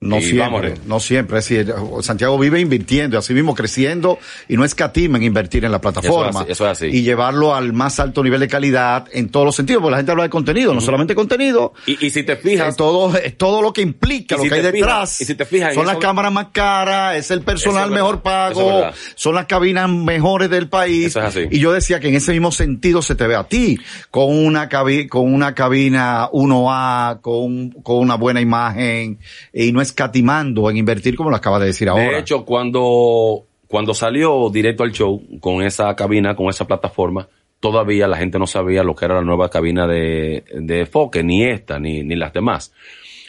[0.05, 0.79] No Y siempre, vámonos.
[0.87, 1.39] no siempre.
[1.39, 5.81] Es decir, Santiago vive invirtiendo, así mismo creciendo y no escatima en invertir en la
[5.81, 6.29] plataforma.
[6.31, 6.87] Eso es así, eso es así.
[6.99, 10.13] Y llevarlo al más alto nivel de calidad en todos los sentidos, porque la gente
[10.13, 11.73] habla de contenido, no solamente contenido.
[11.87, 14.55] Y, y si te eh, fijas, todo, es todo lo que implica, lo si que
[14.57, 15.11] hay te detrás.
[15.17, 18.17] fijas- y si te fijas son las cámaras más caras, es el personal es mejor
[18.17, 18.83] es pago,
[19.15, 21.07] son las cabinas mejores del país.
[21.07, 21.41] Eso es así.
[21.51, 23.79] Y yo decía que en ese mismo sentido se te ve a ti,
[24.11, 29.19] con una cabi con una cabina 1A, con, con una buena imagen,
[29.53, 32.11] y no escatimando en invertir como lo acaba de decir ahora.
[32.11, 37.29] de hecho, cuando, cuando salió directo al show con esa cabina, con esa plataforma,
[37.61, 41.45] todavía la gente no sabía lo que era la nueva cabina de, de Foque, ni
[41.45, 42.73] esta, ni, ni las demás.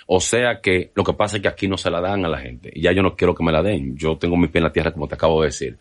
[0.08, 2.40] O sea que lo que pasa es que aquí no se la dan a la
[2.40, 2.72] gente.
[2.74, 3.96] Y ya yo no quiero que me la den.
[3.98, 5.78] Yo tengo mi pie en la tierra, como te acabo de decir.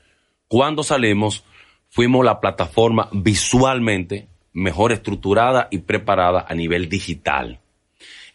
[0.49, 1.45] Cuando salimos,
[1.89, 7.61] fuimos la plataforma visualmente mejor estructurada y preparada a nivel digital.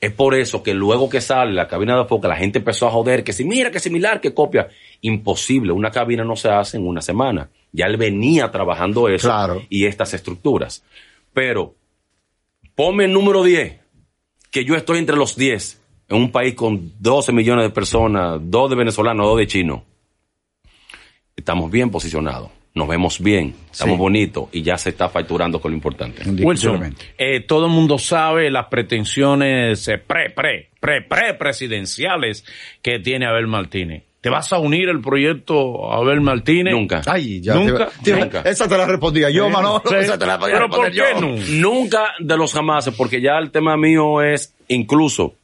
[0.02, 2.92] Es por eso que luego que sale la cabina de foca, la gente empezó a
[2.92, 4.70] joder que si mira, que similar, que copia.
[5.02, 7.50] Imposible, una cabina no se hace en una semana.
[7.74, 9.62] Ya él venía trabajando eso Claro.
[9.70, 10.84] y estas estructuras.
[11.34, 11.76] Pero,
[12.76, 13.78] ponme el número 10,
[14.52, 18.70] que yo estoy entre los 10, en un país con 12 millones de personas, dos
[18.70, 19.82] de venezolanos, dos de chinos.
[21.36, 22.50] Estamos bien posicionados,
[22.80, 24.00] nos vemos bien, estamos Sí.
[24.00, 26.24] bonitos y ya se está facturando con lo importante.
[26.28, 32.44] Wilson, eh, todo el mundo sabe las pretensiones eh, pre, pre, pre, pre presidenciales
[32.82, 34.04] que tiene Abel Martínez.
[34.22, 36.74] ¿Te vas a unir el proyecto Abel Martínez?
[36.74, 37.02] Nunca.
[37.06, 38.42] Ay, ya Nunca, te, te- nunca.
[38.42, 39.82] Esa te la respondía yo, Manolo.
[39.88, 39.96] sí.
[39.96, 41.22] Esa te la podía Pero ¿por qué yo.
[41.22, 41.36] no?
[41.52, 45.36] Nunca de los jamases, porque ya el tema mío es incluso.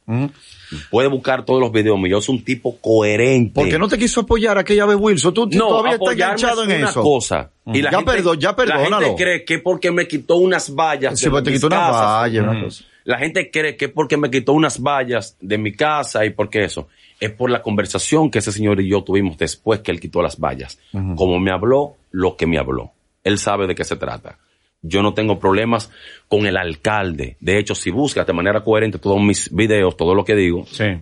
[0.90, 2.10] Puede buscar todos los videos míos.
[2.10, 3.54] Yo soy un tipo coherente.
[3.60, 5.32] ¿Por qué no te quiso apoyar aquella vez Wilson?
[5.34, 7.02] Tú No, todavía estás enganchado es en una eso.
[7.02, 7.50] cosa.
[7.66, 9.06] Y la Ya gente, perdo- ya La perdónalo.
[9.06, 11.18] gente cree que porque me quitó unas vallas.
[11.18, 12.84] Sí, de pues te quitó una casas, valla, una cosa.
[13.04, 16.88] La gente cree que porque me quitó unas vallas de mi casa y porque eso.
[17.20, 20.38] Es por la conversación que ese señor y yo tuvimos después que él quitó las
[20.38, 20.78] vallas.
[21.16, 22.92] Como me habló, lo que me habló.
[23.24, 24.38] Él sabe de qué se trata.
[24.82, 25.90] Yo no tengo problemas
[26.28, 27.36] con el alcalde.
[27.40, 30.98] De hecho, si buscas de manera coherente todos mis videos, todo lo que digo, Sí.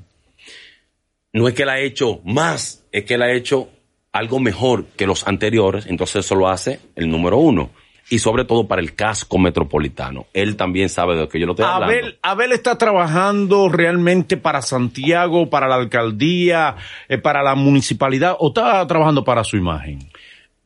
[1.32, 3.68] no es que él ha hecho más, es que él ha hecho
[4.12, 7.70] algo mejor que los anteriores, entonces eso lo hace el número uno.
[8.10, 10.26] Y sobre todo para el casco metropolitano.
[10.34, 11.86] Él también sabe de lo que yo lo estoy hablando.
[11.86, 16.76] Abel, Abel está trabajando realmente para Santiago, para la alcaldía,
[17.08, 20.00] eh, para la municipalidad, o está trabajando para su imagen.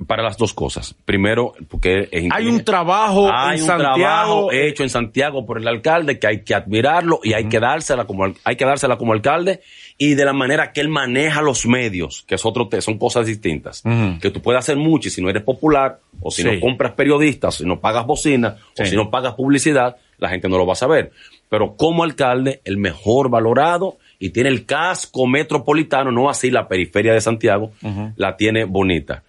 [0.07, 0.95] Para las dos cosas.
[1.05, 3.95] Primero, porque es Hay un trabajo Hay en un Santiago.
[3.97, 8.05] trabajo hecho en Santiago por el alcalde que hay que admirarlo y hay que dársela
[8.05, 9.61] como hay que dársela como alcalde
[9.99, 13.83] y de la manera que él maneja los medios, que es otro son cosas distintas.
[14.21, 16.49] Que tú puedes hacer mucho y si no eres popular o si Sí.
[16.49, 20.59] no compras periodistas, si no pagas bocina o si no pagas publicidad, la gente no
[20.59, 21.11] lo va a saber.
[21.49, 27.13] Pero como alcalde, el mejor valorado y tiene el casco metropolitano, no así la periferia
[27.15, 27.73] de Santiago,
[28.17, 29.25] la tiene bonita.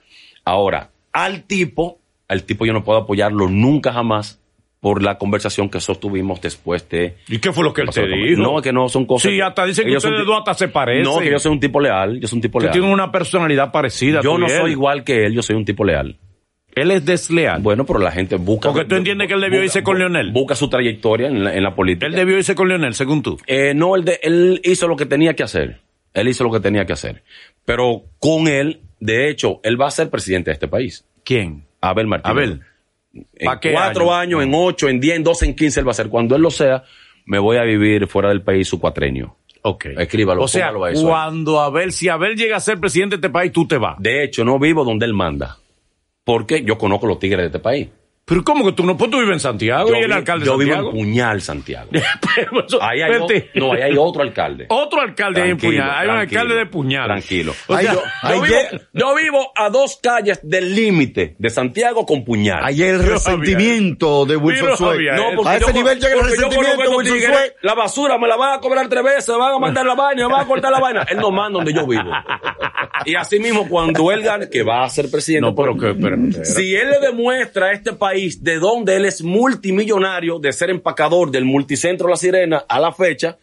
[0.49, 4.41] Ahora, al tipo, al tipo yo no puedo apoyarlo nunca jamás
[4.79, 7.17] por la conversación que sostuvimos después de...
[7.27, 8.41] ¿Y qué fue lo que él te dijo?
[8.41, 9.29] No, que no son cosas...
[9.29, 11.03] Sí, hasta dicen que son ustedes dos hasta se parecen.
[11.03, 12.71] No, que yo soy un tipo leal, yo soy un tipo Que leal.
[12.73, 14.21] tienen una personalidad parecida.
[14.23, 14.51] Yo no él.
[14.53, 16.17] soy igual que él, yo soy un tipo leal.
[16.75, 17.61] Él es desleal.
[17.61, 18.71] Bueno, pero la gente busca...
[18.71, 20.31] Porque tú entiendes que él debió busca- irse con Leonel.
[20.31, 22.05] Busca su trayectoria en la, en la política.
[22.05, 23.37] él debió irse con Leonel, según tú.
[23.47, 25.81] Eh, no, él, de- él hizo lo que tenía que hacer.
[26.13, 27.21] Él hizo lo que tenía que hacer.
[27.65, 31.05] Pero con él, de hecho, él va a ser presidente de este país.
[31.23, 31.65] ¿Quién?
[31.81, 32.31] Abel Martínez.
[32.31, 32.61] Abel.
[33.13, 34.39] En ¿Pa' qué cuatro año?
[34.39, 36.09] años, en ocho, en diez, en doce, en quince, él va a ser.
[36.09, 36.83] Cuando él lo sea,
[37.25, 39.35] me voy a vivir fuera del país su cuatrenio.
[39.61, 39.85] Ok.
[39.97, 43.29] Escríbalo, O sea, a eso cuando Abel, si Abel llega a ser presidente de este
[43.29, 43.97] país, tú te vas.
[43.99, 45.57] De hecho, no vivo donde él manda.
[46.23, 47.89] Porque yo conozco los tigres de este país.
[48.29, 50.57] Pero ¿cómo que tú no puedes vivir en Santiago Yo, y el vi- alcalde yo
[50.57, 51.89] de vivo en Puñal, Santiago.
[51.91, 54.67] Pero eso- Ahí hay, o- no, ahí hay otro alcalde.
[54.69, 55.89] Otro alcalde ahí en Puñal.
[55.89, 57.05] Hay un alcalde de Puñal.
[57.07, 57.53] Tranquilo.
[57.67, 58.55] O Ay, sea, yo- vivo,
[58.93, 62.63] yo vivo a dos calles del límite de Santiago con Puñal.
[62.63, 64.99] Ayer el Yo resentimiento de Wilson Suez.
[65.15, 67.53] No, porque a ese yo- nivel llega el resentimiento de Wilson Suez.
[67.63, 70.27] La basura me la van a cobrar tres veces, me van a mandar la vaina,
[70.27, 71.05] me van a cortar la vaina.
[71.09, 72.11] Él no manda donde yo vivo.
[73.05, 75.47] Y así mismo, cuando él gane, que va a ser presidente.
[75.47, 76.45] No, pero porque- que, espérate.
[76.45, 81.31] si él le demuestra a este país de dónde él es multimillonario, de ser empacador
[81.31, 83.37] del multicentro La Sirena a la fecha,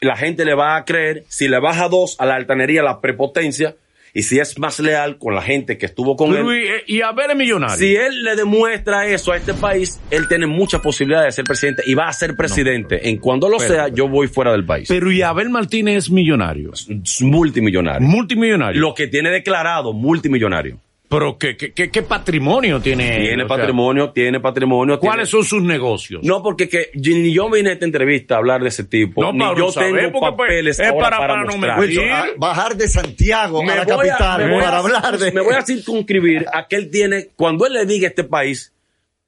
[0.00, 1.24] la gente le va a creer.
[1.28, 3.76] Si le baja dos a la altanería, la prepotencia,
[4.14, 6.82] y si es más leal con la gente que estuvo con Pero él.
[6.86, 7.76] y, y a ver el millonario.
[7.76, 11.82] Si él le demuestra eso a este país, él tiene muchas posibilidades de ser presidente
[11.86, 13.08] y va a ser presidente.
[13.08, 14.86] En cuando lo Pero- sea, yo voy fuera del país.
[14.88, 16.72] Pero y Abel Martínez es millonario.
[16.74, 18.06] Es multimillonario.
[18.06, 18.80] Multimillonario.
[18.80, 20.78] Lo que tiene declarado, multimillonario.
[21.12, 23.16] Pero ¿qué, qué, qué, qué patrimonio tiene?
[23.18, 23.22] él?
[23.28, 24.98] Tiene sea, patrimonio, tiene patrimonio.
[24.98, 26.22] ¿Cuáles tiene- son sus negocios?
[26.24, 29.22] No, porque que ni yo vine a esta entrevista a hablar de ese tipo.
[29.22, 31.80] No, ni para yo tengo pues, papeles es ahora para- para, para no.
[31.80, 35.30] Wilson, a bajar de Santiago Me a la a- capital me para a- hablar de...
[35.32, 38.72] Me voy a circunscribir a que él tiene, cuando él le diga a este país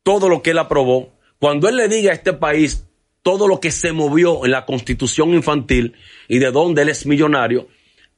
[0.02, 2.86] todo lo que él aprobó, cuando él le diga a este país
[3.22, 5.94] todo lo que se movió en la constitución infantil
[6.28, 7.68] y de dónde él es millonario,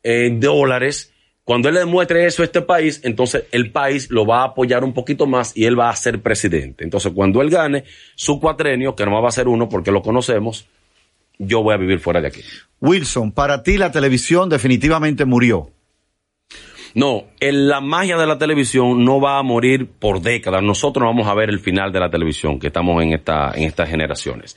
[0.03, 1.13] en dólares,
[1.47, 4.83] cuando él le demuestre eso a este país, entonces el país lo va a apoyar
[4.83, 6.83] un poquito más y él va a ser presidente.
[6.83, 7.85] Entonces cuando él gane
[8.17, 10.67] su cuatrenio, que no va a ser uno porque lo conocemos,
[11.39, 12.41] yo voy a vivir fuera de aquí.
[12.81, 15.71] Wilson, para ti la televisión definitivamente murió.
[16.95, 20.65] No, el- la magia de la televisión no va a morir por décadas.
[20.65, 23.63] Nosotros no vamos a ver el final de la televisión que estamos en esta, en
[23.63, 24.57] estas generaciones.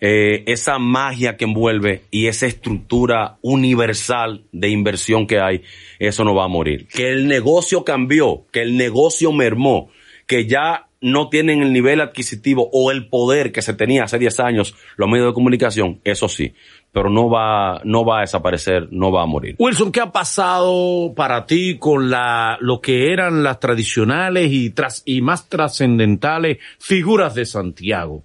[0.00, 5.62] Eh, esa magia que envuelve y esa estructura universal de inversión que hay,
[5.98, 6.86] eso no va a morir.
[6.88, 9.90] Que el negocio cambió, que el negocio mermó,
[10.26, 14.40] que ya no tienen el nivel adquisitivo o el poder que se tenía hace 10
[14.40, 16.54] años los medios de comunicación, eso sí,
[16.92, 19.56] pero no va, no va a desaparecer, no va a morir.
[19.58, 25.48] Wilson, ¿qué ha pasado para ti con la, lo que eran las tradicionales y, más
[25.48, 28.24] trascendentales figuras de Santiago?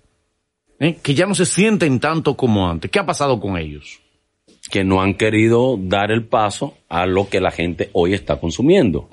[0.82, 0.98] ¿Eh?
[1.02, 2.92] Que ya no se sienten tanto como antes.
[2.92, 4.02] ¿Qué ha pasado con ellos?
[4.70, 9.08] que no han querido dar el paso a lo que la gente hoy está consumiendo.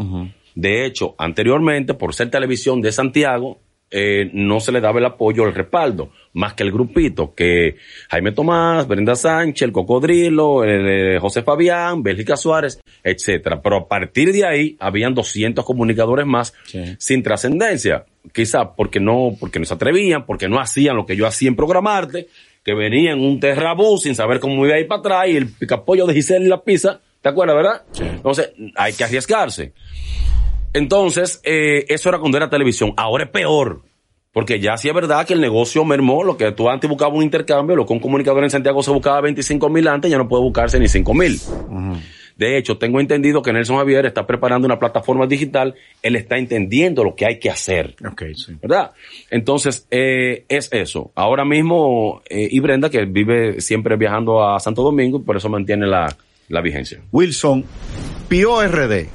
[0.54, 3.58] De hecho, anteriormente, por ser televisión de Santiago,
[3.90, 7.76] eh, no se le daba el apoyo, el respaldo, más que el grupito, que
[8.10, 10.86] Jaime Tomás, Brenda Sánchez, el Cocodrilo, el,
[11.16, 13.60] eh, José Fabián, Bélgica Suárez, etcétera.
[13.62, 16.82] Pero a partir de ahí, habían 200 comunicadores más Sí.
[16.98, 18.04] sin trascendencia.
[18.32, 21.56] Quizá porque no, porque no se atrevían, porque no hacían lo que yo hacía en
[21.56, 22.28] programarte,
[22.62, 26.06] que venían un terrabús sin saber cómo iba a ir para atrás y el picapollo
[26.06, 27.82] de Giselle y la pizza, ¿te acuerdas, verdad?
[27.98, 29.72] Entonces, hay que arriesgarse.
[30.72, 32.92] Entonces, eh, eso era cuando era televisión.
[32.96, 33.82] Ahora es peor.
[34.32, 37.24] Porque ya sí es verdad que el negocio mermó, lo que tú antes buscabas un
[37.24, 40.42] intercambio, lo que un comunicador en Santiago se buscaba 25 mil antes, ya no puede
[40.42, 41.40] buscarse ni 5 mil.
[42.36, 47.02] De hecho, tengo entendido que Nelson Javier está preparando una plataforma digital, él está entendiendo
[47.02, 47.96] lo que hay que hacer.
[48.08, 48.56] Ok, sí.
[48.62, 48.92] ¿verdad?
[49.30, 51.10] Entonces, eh, es eso.
[51.16, 55.88] Ahora mismo, eh, y Brenda, que vive siempre viajando a Santo Domingo, por eso mantiene
[55.88, 56.16] la,
[56.48, 57.00] la vigencia.
[57.10, 57.64] Wilson,
[58.28, 59.08] Pio RD,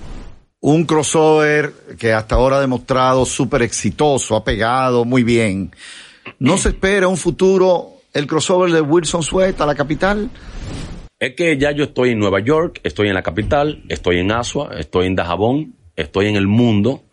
[0.63, 5.71] un crossover que hasta ahora ha demostrado súper exitoso, ha pegado muy bien.
[6.39, 10.29] ¿No se espera un futuro el crossover de Wilson Sweat a la capital?
[11.19, 14.69] Es que ya yo estoy en Nueva York, estoy en la capital, estoy en Asua,
[14.79, 17.03] estoy en Dajabón, estoy en el mundo,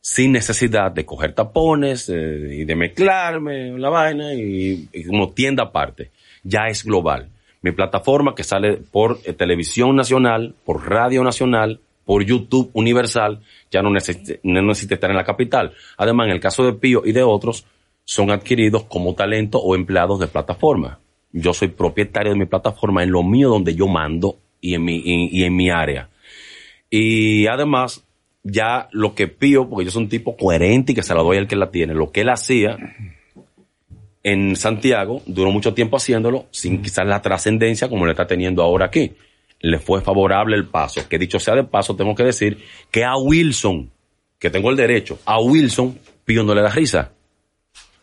[0.00, 5.62] sin necesidad de coger tapones eh, y de mezclarme la vaina y, y como tienda
[5.62, 6.10] aparte.
[6.42, 7.28] Ya es global.
[7.62, 13.82] Mi plataforma que sale por eh, televisión nacional, por radio nacional, por YouTube universal, ya
[13.82, 15.74] no necesita, no necesita estar en la capital.
[15.98, 17.66] Además, en el caso de Pío y de otros,
[18.02, 21.00] son adquiridos como talento o empleados de plataforma.
[21.32, 25.02] Yo soy propietario de mi plataforma en lo mío donde yo mando y en mi,
[25.04, 26.08] y, en mi área.
[26.88, 28.02] Y además,
[28.42, 31.36] ya lo que Pío, porque yo soy un tipo coherente y que se la doy
[31.36, 32.78] al que la tiene, lo que él hacía
[34.22, 38.86] en Santiago, duró mucho tiempo haciéndolo, sin quizás la trascendencia como le está teniendo ahora
[38.86, 39.12] aquí.
[39.60, 41.08] Le fue favorable el paso.
[41.08, 42.58] Que dicho sea de paso, tengo que decir
[42.90, 43.90] que a Wilson,
[44.38, 47.12] que tengo el derecho, a Wilson, Pío no le da risa.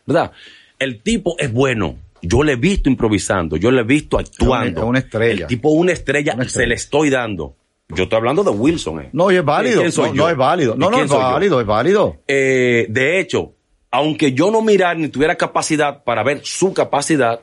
[0.06, 0.32] ¿Verdad?
[0.80, 1.98] El tipo es bueno.
[2.22, 4.82] Yo le he visto improvisando, yo le he visto actuando.
[4.82, 5.42] Es una estrella.
[5.44, 6.64] El tipo una estrella, Una estrella.
[6.64, 7.56] se le estoy dando.
[7.90, 9.02] Yo estoy hablando de Wilson.
[9.02, 9.10] Eh.
[9.14, 9.82] No, y es válido.
[9.82, 10.76] ¿Quién soy no, no es válido.
[10.76, 11.18] No, ¿Y no, es yo?
[11.20, 12.18] válido, es válido.
[12.28, 13.54] Eh, de hecho,
[13.92, 17.42] aunque yo no mirara ni tuviera capacidad para ver su capacidad,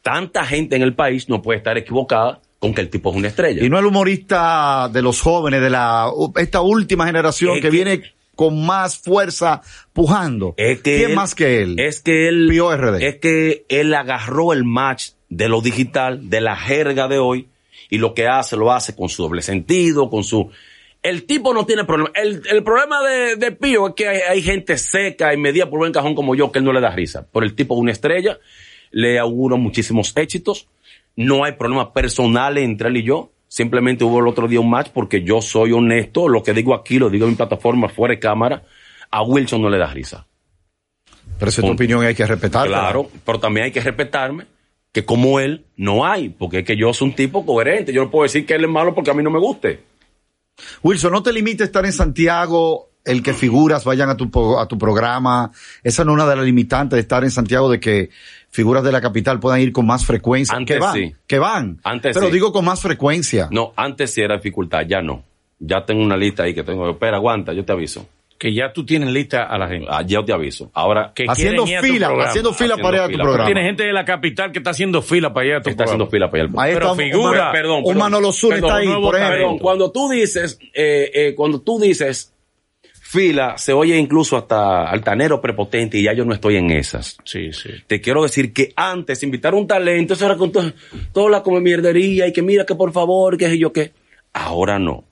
[0.00, 3.26] tanta gente en el país no puede estar equivocada con que el tipo es una
[3.28, 3.64] estrella.
[3.64, 7.70] Y no el humorista de los jóvenes, de la esta última generación Es que, que-
[7.70, 8.02] viene
[8.36, 9.60] con más fuerza
[9.92, 10.54] pujando.
[10.56, 11.78] Es que ¿Quién él- más que él?
[11.80, 12.46] Es que él.
[12.48, 13.02] Pío RD.
[13.06, 17.48] Es que él agarró el match de lo digital, de la jerga de hoy,
[17.90, 20.50] y lo que hace, lo hace con su doble sentido, con su.
[21.02, 22.10] El tipo no tiene problema.
[22.14, 25.78] El, el problema de, de Pío es que hay, hay gente seca y medida por
[25.78, 27.26] buen cajón como yo que él no le da risa.
[27.32, 28.38] Pero el tipo es una estrella,
[28.90, 30.68] le auguro muchísimos éxitos.
[31.16, 33.32] No hay problema personal entre él y yo.
[33.48, 36.28] Simplemente hubo el otro día un match porque yo soy honesto.
[36.28, 38.62] Lo que digo aquí lo digo en mi plataforma fuera de cámara.
[39.10, 40.26] A Wilson no le da risa.
[41.38, 42.78] Pero esa es tu opinión y hay que respetarla.
[42.78, 44.46] Claro, pero también hay que respetarme
[44.92, 47.92] que como él no hay, porque es que yo soy un tipo coherente.
[47.92, 49.80] Yo no puedo decir que él es malo porque a mí no me guste.
[50.82, 54.66] Wilson, no te limites a estar en Santiago, el que figuras vayan a tu, a
[54.66, 55.50] tu programa.
[55.82, 58.10] Esa no es una de las limitantes de estar en Santiago, de que
[58.50, 60.56] figuras de la capital puedan ir con más frecuencia.
[60.56, 61.14] Antes que van, sí.
[61.26, 61.80] que van.
[61.84, 62.32] Antes Pero sí.
[62.32, 63.48] digo con más frecuencia.
[63.50, 65.24] No, antes sí era dificultad, ya no.
[65.58, 66.88] Ya tengo una lista ahí que tengo.
[66.90, 68.06] Espera, aguanta, yo te aviso.
[68.38, 69.86] Que ya tú tienes lista a la gente.
[69.90, 70.70] Ah, ya te aviso.
[70.72, 72.24] Ahora, Que haciendo fila, programa.
[72.30, 73.22] haciendo fila Haciendo para ir a tu fila.
[73.24, 73.44] programa.
[73.46, 76.08] Tienes gente de la capital que está haciendo fila para ir a tu está haciendo
[76.08, 76.30] programa.
[76.32, 76.72] fila para allá.
[76.72, 77.98] Ahí Pero está, figura, un- perdón, un perdón.
[77.98, 79.36] Manolo Zuna Perdón, está ahí, nuevo por ejemplo.
[79.36, 82.32] Perdón, cuando tú dices, eh, eh, cuando tú dices
[83.10, 87.16] fila, se oye incluso hasta altanero prepotente y ya yo no estoy en esas.
[87.24, 87.70] Sí, sí.
[87.86, 90.72] Te quiero decir que antes invitar un talento, eso era con to-
[91.12, 93.92] toda la come mierdería y que mira que por favor, que sé yo qué.
[94.32, 95.04] Ahora no.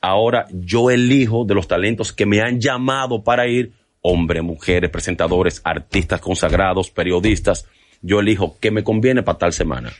[0.00, 5.60] Ahora yo elijo de los talentos que me han llamado para ir, hombres, mujeres, presentadores,
[5.64, 7.66] artistas consagrados, periodistas.
[8.02, 9.92] Yo elijo qué me conviene para tal semana.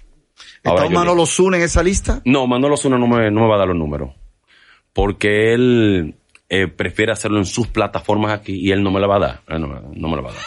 [0.64, 2.20] Ahora ¿Está Manolo Zuna en esa lista?
[2.24, 4.10] no, Manolo Zuna no me, no me va a dar los números.
[4.92, 6.14] Porque él
[6.48, 9.40] eh, prefiere hacerlo en sus plataformas aquí y él no me la va a dar.
[9.48, 10.42] Eh, no, me- no me la va a dar.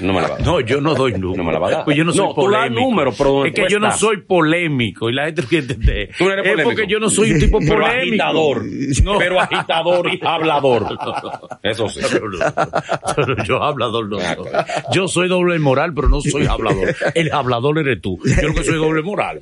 [0.00, 0.46] No me la va a dar.
[0.46, 1.36] No, yo no doy números.
[1.36, 1.84] No me la va a dar.
[1.84, 2.80] Pues yo no soy No, tú polémico.
[2.80, 6.10] números, pero donde es que tú yo no soy polémico y la gente entender.
[6.18, 6.74] Tú no eres Es polémico.
[6.76, 8.24] porque yo no soy un tipo Pero polémico.
[8.24, 8.62] agitador.
[9.04, 9.18] No.
[9.18, 10.86] Pero agitador y hablador.
[11.62, 12.00] Eso sí.
[13.16, 14.46] Pero yo hablador no soy.
[14.92, 16.94] Yo soy doble moral, pero no soy hablador.
[17.14, 18.18] El hablador eres tú.
[18.24, 19.40] Yo lo que soy doble moral.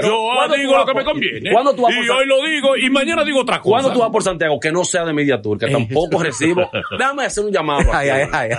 [0.00, 1.50] Pero, yo ah, ¿cuándo tú digo lo que por- me conviene.
[1.52, 3.70] ¿cuándo tú vas y por hoy lo digo y mañana digo otra cosa.
[3.70, 7.24] Cuando tú vas por Santiago, que no sea de Media Tour, que tampoco recibo, dame
[7.24, 7.90] hacer un llamado.
[7.92, 8.50] Ay, ay, ay.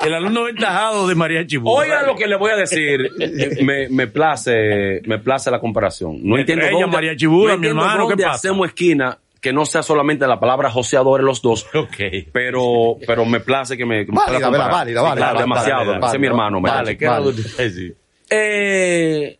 [0.06, 1.70] El alumno ventajado de María Chibú.
[1.70, 3.10] Oiga lo que le voy a decir.
[3.62, 6.18] Me, me place, me place la comparación.
[6.22, 8.30] No entiendo dónde, María Chibura, no mi hermano, ¿qué pasa?
[8.30, 11.66] hacemos esquina que no sea solamente la palabra joseadores los dos.
[11.74, 11.96] Ok.
[12.32, 14.70] Pero, pero me place que me, que me Válida, comparar.
[14.70, 15.96] válida, Sí, demasiado.
[15.96, 16.60] Ese es mi hermano.
[16.60, 16.98] me Vale, dice.
[16.98, 17.96] ¿qué era lo que te iba a decir?
[18.30, 19.38] Eh,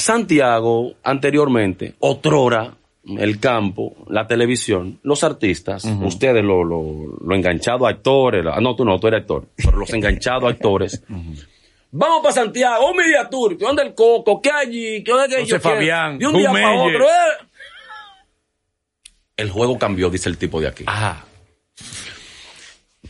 [0.00, 2.74] Santiago, anteriormente, otrora,
[3.04, 6.82] el campo, la televisión, los artistas, ustedes, los lo,
[7.20, 11.02] lo enganchados actores, la- no, tú no, tú eres actor, pero los enganchados actores.
[11.92, 14.40] Vamos para Santiago, un media tour, ¿qué onda el coco?
[14.40, 15.02] ¿Qué allí?
[15.02, 15.58] ¿Qué onda que yo?
[15.58, 17.46] Fabián, De un día para otro, ¿eh?
[19.36, 20.84] El juego cambió, dice el tipo de aquí.
[20.86, 21.24] Ajá.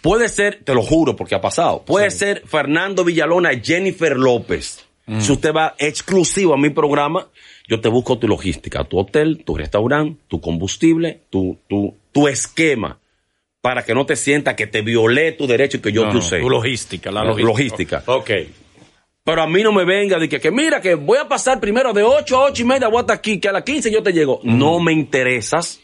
[0.01, 4.87] Puede ser, te lo juro porque ha pasado, puede ser Fernando Villalona y Jennifer López.
[5.19, 7.27] Si usted va exclusivo a mi programa,
[7.67, 12.99] yo te busco tu logística, tu hotel, tu restaurante, tu combustible, tu, tu, tu esquema,
[13.61, 16.15] para que no te sientas que te violé tu derecho y que yo No, te
[16.15, 16.41] no, usé.
[16.41, 17.49] tu logística, la logística.
[17.49, 18.03] logística.
[18.07, 18.31] Ok.
[19.23, 21.93] Pero a mí no me venga de que, que mira, que voy a pasar primero
[21.93, 24.13] de 8 a 8 y media, voy hasta aquí, que a las 15 yo te
[24.13, 24.41] llego.
[24.45, 25.81] No me interesas,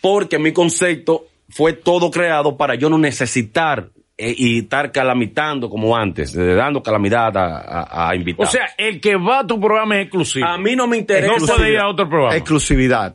[0.00, 3.90] porque mi concepto fue todo creado para yo no necesitar
[4.22, 8.52] eh, y estar calamitando como antes, eh, dando calamidad a, a, a O invitados.
[8.52, 10.46] sea, el que va a tu programa es exclusivo.
[10.46, 11.32] a mí no me interesa.
[11.38, 12.36] no puede ir a otro programa.
[12.36, 13.14] Exclusividad.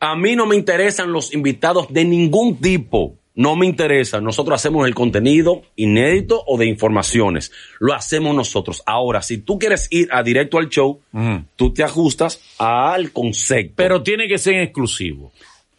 [0.00, 3.14] A mí no me interesan los invitados de ningún tipo.
[3.34, 4.20] No me interesa.
[4.20, 7.50] Nosotros hacemos el contenido inédito o de informaciones.
[7.78, 8.82] Lo hacemos nosotros.
[8.84, 11.44] Ahora, si tú quieres ir a directo al show, Ujú.
[11.56, 13.74] tú te ajustas al concepto.
[13.76, 15.32] Pero tiene que ser exclusivo.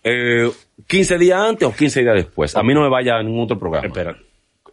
[0.04, 0.50] eh,
[0.88, 2.56] 15 días antes o 15 días después.
[2.56, 3.86] A mí no me vaya a ningún otro programa.
[3.88, 4.18] Espera.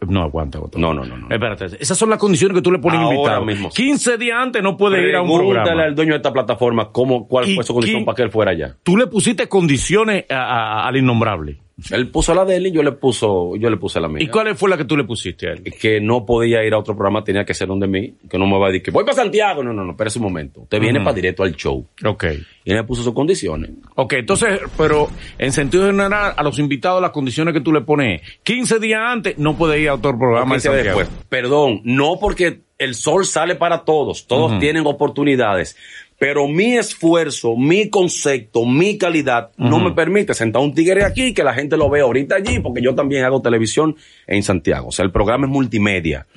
[0.07, 0.59] No, aguanta.
[0.77, 1.27] No, no, no, no.
[1.29, 1.65] Espérate.
[1.79, 3.45] Esas son las condiciones que tú le pones Ahora invitado.
[3.45, 3.69] mismo.
[3.69, 5.83] 15 días antes no puede ir a un Pregúntale programa.
[5.83, 8.31] al dueño de esta plataforma cómo, cuál ¿Y fue su condición quién- para que él
[8.31, 8.75] fuera allá.
[8.83, 10.35] Tú le pusiste condiciones a-
[10.83, 11.59] a- al innombrable.
[11.89, 14.23] Él puso la de él y yo le puso, yo le puse la mía.
[14.23, 15.63] ¿Y cuál fue la que tú le pusiste a él?
[15.63, 18.59] que no podía ir a otro programa, tenía que ser donde mí, que no me
[18.59, 19.63] va a decir que voy para Santiago.
[19.63, 20.61] No, no, no, espérese un momento.
[20.61, 21.85] Usted viene para directo al show.
[22.05, 22.25] Ok.
[22.63, 23.71] Y él me puso sus condiciones.
[23.95, 28.21] Ok, entonces, pero en sentido general, a los invitados las condiciones que tú le pones,
[28.43, 31.09] 15 días antes no puede ir a otro programa de 15 días después.
[31.29, 35.77] Perdón, no porque el sol sale para todos, todos tienen oportunidades.
[36.21, 41.33] Pero mi esfuerzo, mi concepto, mi calidad no me permite sentar un tigre aquí y
[41.33, 43.95] que la gente lo vea ahorita allí, porque yo también hago televisión
[44.27, 44.89] en Santiago.
[44.89, 46.27] O sea, el programa es multimedia.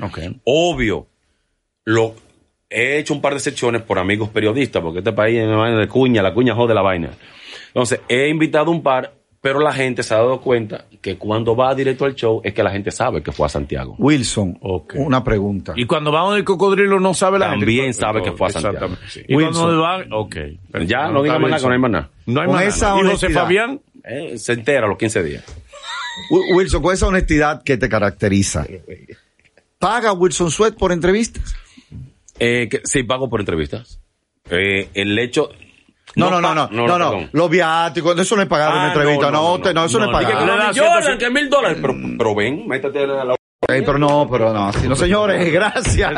[0.45, 1.07] Obvio,
[1.85, 2.15] lo
[2.71, 6.23] he hecho un par de secciones por amigos periodistas, porque este país es de cuña,
[6.23, 7.11] la cuña jode la vaina.
[7.67, 9.13] Entonces, he invitado un par
[9.45, 12.63] Pero la gente se ha dado cuenta que cuando va directo al show es que
[12.63, 13.95] la gente sabe que fue a Santiago.
[13.99, 14.59] Wilson,
[14.95, 15.75] una pregunta.
[15.77, 17.67] Y cuando vamos del cocodrilo no sabe la gente.
[17.67, 18.77] También sabe que fue a Santiago.
[18.77, 19.11] Exactamente.
[19.11, 19.21] Sí.
[19.29, 19.63] Y Wilson.
[19.63, 20.37] cuando van, ok.
[20.87, 22.11] Ya, no diga más nada, que no hay más nada.
[22.25, 23.03] No hay Con más esa nada.
[23.03, 23.29] ¿Y José.
[23.29, 23.81] Fabián?
[24.03, 25.45] Eh, se entera a los 15 días.
[26.31, 28.67] Wi- Wilson, con esa honestidad que te caracteriza,
[29.79, 31.55] ¿paga Wilson Sweat por entrevistas?
[32.39, 34.01] Eh, que, sí, pago por entrevistas.
[34.51, 35.51] Eh, el hecho...
[36.17, 37.29] No, no, no, no, no, no, perdón.
[37.33, 40.27] Los viáticos, eso no es una Ah, entrevista, no, te- no, eso no, no, es
[40.27, 40.59] Dije que pagar.
[40.59, 41.79] le da cin- que mil dólares.
[41.81, 43.37] Pero, pero ven, métete a la...
[43.67, 46.13] Pero no, pero no, si no, señores, gracias.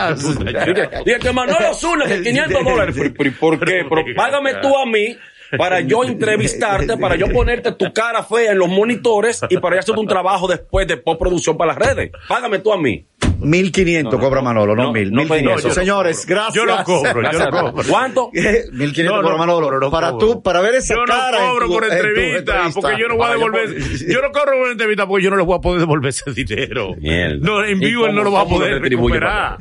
[1.05, 2.95] Dije, que Manolo Zuna, que 500 dólares.
[2.99, 3.87] Pero, pero, ¿y ¿por qué?
[3.89, 5.16] Pero págame tú a mí
[5.57, 9.80] para yo entrevistarte, para yo ponerte tu cara fea en los monitores y para yo
[9.80, 12.11] hacer un trabajo después de postproducción para las redes.
[12.28, 13.07] Págame tú a mí.
[13.41, 15.11] 1500 cobra Manolo, no, no, mil.
[15.11, 15.62] no, 1500.
[15.62, 16.55] yo no Señores, gracias.
[16.55, 17.82] Yo no cobro, yo no cobro.
[17.89, 18.30] ¿Cuánto?
[18.32, 19.66] 1500 No, no cobra Manolo.
[19.66, 20.26] cobro, no para cobro.
[20.34, 21.39] tú, para ver esa Yo no cara.
[21.45, 23.68] en cobro tu- por entrevista, porque yo no voy a yo devolver.
[24.09, 26.95] Yo no cobro por entrevista porque yo no les voy a poder devolver ese dinero.
[26.99, 27.37] Mierda.
[27.41, 29.59] No, en ¿Y vivo él no lo va a poder recuperar.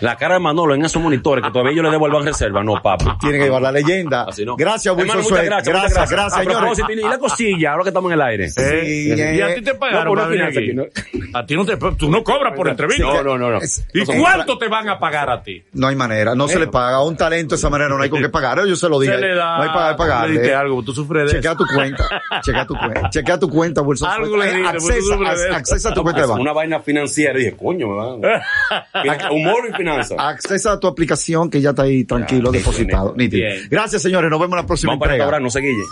[0.00, 2.62] La cara de Manolo en esos monitores que todavía yo le devuelvan reserva.
[2.62, 3.06] No, papi.
[3.20, 4.24] Tiene que llevar la leyenda.
[4.28, 4.56] Así no.
[4.56, 6.78] Gracias, Wilson gracias, Gracias, gracias, A señores.
[6.88, 8.48] y la cosilla, ahora que estamos en el aire.
[8.48, 10.70] Sí, ¿Y eh, a ti te pagaron no, por para venir una aquí?
[10.70, 13.15] finanza A ti no te, tú no cobras por entrevista.
[13.22, 13.60] No, no, no, no.
[13.94, 15.62] ¿Y cuánto te van a pagar a ti?
[15.72, 16.96] No hay manera, no se le paga.
[16.96, 18.64] A un talento de esa manera no hay con qué pagar.
[18.66, 19.14] Yo se lo dije.
[19.14, 19.56] Se le da.
[19.58, 20.54] No hay para pagarle.
[20.54, 21.58] Algo, tú sufres de Chequea eso.
[21.64, 22.22] tu cuenta.
[22.42, 23.10] Chequea tu cuenta.
[23.10, 24.08] Chequea tu cuenta, Wilson.
[24.10, 26.40] Algo le Eh, diste, accesa, accesa a tu cuenta de banco.
[26.42, 27.38] Una vaina financiera.
[27.38, 28.40] Dije, coño, me van.
[29.32, 30.16] Humor y finanzas.
[30.18, 33.14] Accesa a tu aplicación que ya está ahí tranquilo, Ya, depositado.
[33.70, 34.30] Gracias, señores.
[34.30, 35.24] Nos vemos en la próxima Vamos para entrega.
[35.26, 35.82] restaurar, no se guille.